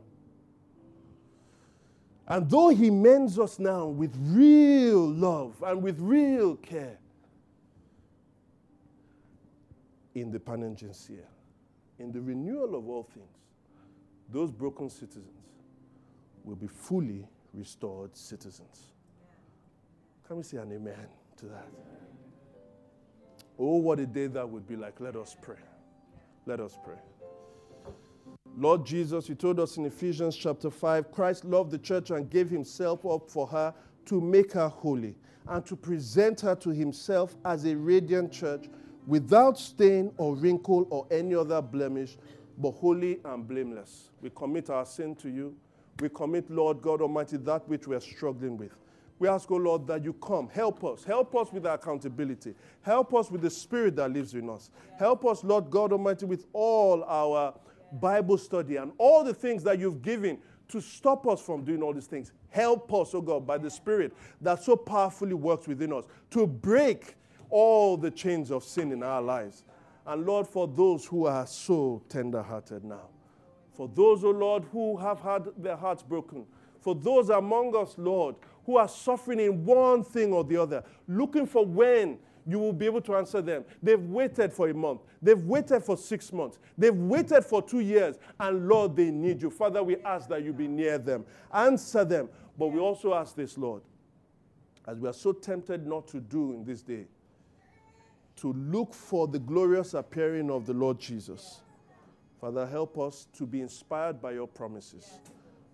[2.27, 6.99] and though He mends us now with real love and with real care,
[10.15, 11.27] in the Palingenesia,
[11.99, 13.27] in the renewal of all things,
[14.31, 15.27] those broken citizens
[16.45, 18.93] will be fully restored citizens.
[20.27, 21.69] Can we say an amen to that?
[23.59, 25.01] Oh, what a day that would be like.
[25.01, 25.59] Let us pray.
[26.47, 26.97] Let us pray.
[28.57, 32.49] Lord Jesus, you told us in Ephesians chapter 5 Christ loved the church and gave
[32.49, 33.75] himself up for her
[34.07, 35.17] to make her holy
[35.49, 38.67] and to present her to himself as a radiant church
[39.09, 42.17] without stain or wrinkle or any other blemish,
[42.59, 44.11] but holy and blameless.
[44.23, 45.57] We commit our sin to you.
[46.01, 48.73] We commit, Lord God Almighty, that which we are struggling with.
[49.19, 50.49] We ask, O oh Lord, that you come.
[50.49, 51.05] Help us.
[51.05, 52.55] Help us with our accountability.
[52.83, 54.71] Help us with the spirit that lives in us.
[54.99, 57.55] Help us, Lord God Almighty, with all our
[58.01, 60.39] Bible study and all the things that you've given
[60.69, 62.33] to stop us from doing all these things.
[62.49, 67.17] Help us, oh God, by the Spirit that so powerfully works within us to break
[67.51, 69.65] all the chains of sin in our lives.
[70.07, 73.09] And Lord, for those who are so tender hearted now,
[73.73, 76.47] for those, oh Lord, who have had their hearts broken,
[76.81, 78.37] for those among us, Lord,
[78.67, 82.87] who are suffering in one thing or the other, looking for when you will be
[82.87, 83.65] able to answer them.
[83.83, 88.17] They've waited for a month, they've waited for six months, they've waited for two years,
[88.39, 89.51] and Lord, they need you.
[89.51, 92.29] Father, we ask that you be near them, answer them.
[92.57, 93.83] But we also ask this, Lord,
[94.87, 97.07] as we are so tempted not to do in this day,
[98.37, 101.61] to look for the glorious appearing of the Lord Jesus.
[102.41, 105.21] Father, help us to be inspired by your promises,